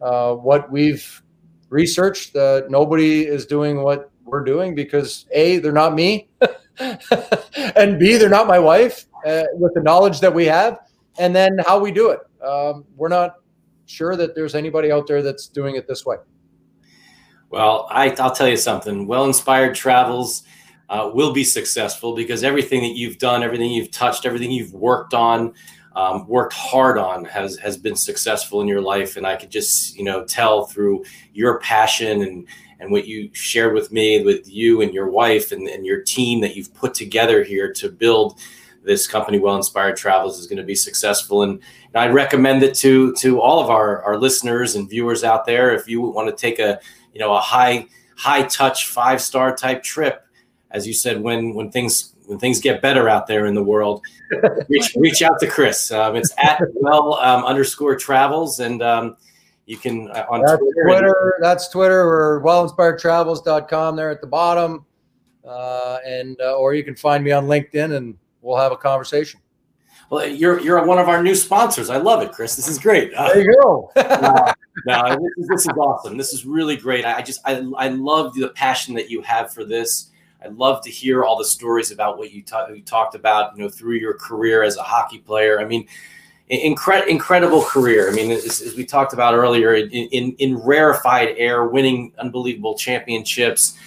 [0.02, 1.22] uh, what we've
[1.70, 6.30] researched, uh, nobody is doing what we're doing because a they're not me,
[6.80, 9.06] and b they're not my wife.
[9.26, 10.80] Uh, with the knowledge that we have,
[11.18, 13.36] and then how we do it, um, we're not
[13.86, 16.18] sure that there's anybody out there that's doing it this way.
[17.50, 19.08] Well, I, will tell you something.
[19.08, 20.44] Well inspired travels
[20.89, 25.14] uh, will be successful because everything that you've done, everything you've touched, everything you've worked
[25.14, 25.54] on,
[25.96, 29.18] um, worked hard on has has been successful in your life.
[29.18, 32.48] And I could just you know tell through your passion and
[32.80, 36.41] and what you shared with me, with you and your wife and, and your team
[36.41, 38.39] that you've put together here to build
[38.84, 41.44] this company, Well Inspired Travels, is going to be successful.
[41.44, 41.62] And,
[41.94, 45.74] and I recommend it to to all of our our listeners and viewers out there.
[45.74, 46.80] If you want to take a
[47.14, 47.88] you know a high
[48.18, 50.26] high touch five star type trip,
[50.72, 54.01] as you said, when when things when things get better out there in the world,
[54.67, 55.91] reach reach out to Chris.
[55.91, 58.81] Um, it's at well um, underscore travels and.
[58.81, 59.17] Um,
[59.65, 60.84] you can uh, on that's Twitter.
[60.84, 64.86] Twitter that's Twitter or wellinspiredtravels.com there at the bottom.
[65.47, 69.39] Uh, and uh, or you can find me on LinkedIn and we'll have a conversation.
[70.09, 71.89] Well, you're you're one of our new sponsors.
[71.89, 72.57] I love it, Chris.
[72.57, 73.13] This is great.
[73.13, 73.91] Uh, there you go.
[73.95, 74.53] uh,
[74.86, 76.17] no, this is, this is awesome.
[76.17, 77.05] This is really great.
[77.05, 80.11] I, I just I I love the passion that you have for this.
[80.44, 83.64] I love to hear all the stories about what you, ta- you talked about, you
[83.64, 85.60] know, through your career as a hockey player.
[85.60, 85.88] I mean,
[86.52, 88.10] incre- incredible career.
[88.10, 92.78] I mean, as, as, we talked about earlier, in, in, in rarefied air, winning unbelievable
[92.78, 93.78] championships,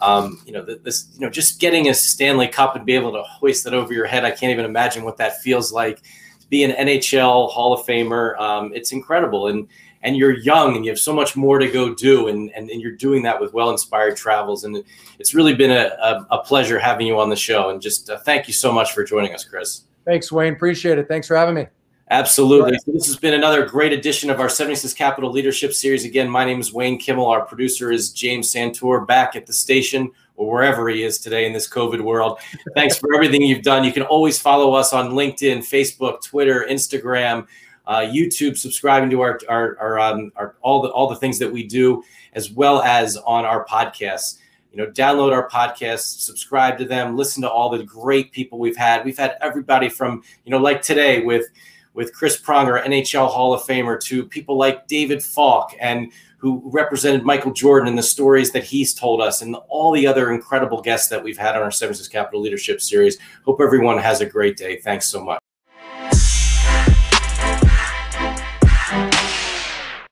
[0.00, 3.22] um, you know, this, you know, just getting a Stanley Cup and be able to
[3.22, 4.24] hoist it over your head.
[4.24, 5.98] I can't even imagine what that feels like.
[5.98, 9.68] To be an NHL Hall of Famer, um, it's incredible, and
[10.02, 12.80] and you're young and you have so much more to go do, and and, and
[12.80, 14.82] you're doing that with well inspired travels, and
[15.18, 18.18] it's really been a, a, a pleasure having you on the show, and just uh,
[18.18, 19.82] thank you so much for joining us, Chris.
[20.04, 20.54] Thanks, Wayne.
[20.54, 21.08] Appreciate it.
[21.08, 21.66] Thanks for having me.
[22.10, 22.76] Absolutely.
[22.84, 26.04] So this has been another great edition of our 76 Capital Leadership Series.
[26.04, 27.26] Again, my name is Wayne Kimmel.
[27.26, 31.52] Our producer is James Santor back at the station or wherever he is today in
[31.52, 32.40] this COVID world.
[32.74, 33.84] Thanks for everything you've done.
[33.84, 37.46] You can always follow us on LinkedIn, Facebook, Twitter, Instagram,
[37.90, 41.52] uh, YouTube, subscribing to our, our, our, um, our, all the, all the things that
[41.52, 42.02] we do,
[42.34, 44.38] as well as on our podcasts
[44.72, 48.76] you know, download our podcasts, subscribe to them, listen to all the great people we've
[48.76, 49.04] had.
[49.04, 51.46] We've had everybody from, you know, like today with
[51.92, 57.24] with Chris Pronger, NHL Hall of Famer, to people like David Falk and who represented
[57.24, 61.08] Michael Jordan and the stories that he's told us, and all the other incredible guests
[61.08, 63.18] that we've had on our 76 Capital Leadership Series.
[63.44, 64.76] Hope everyone has a great day.
[64.76, 65.49] Thanks so much.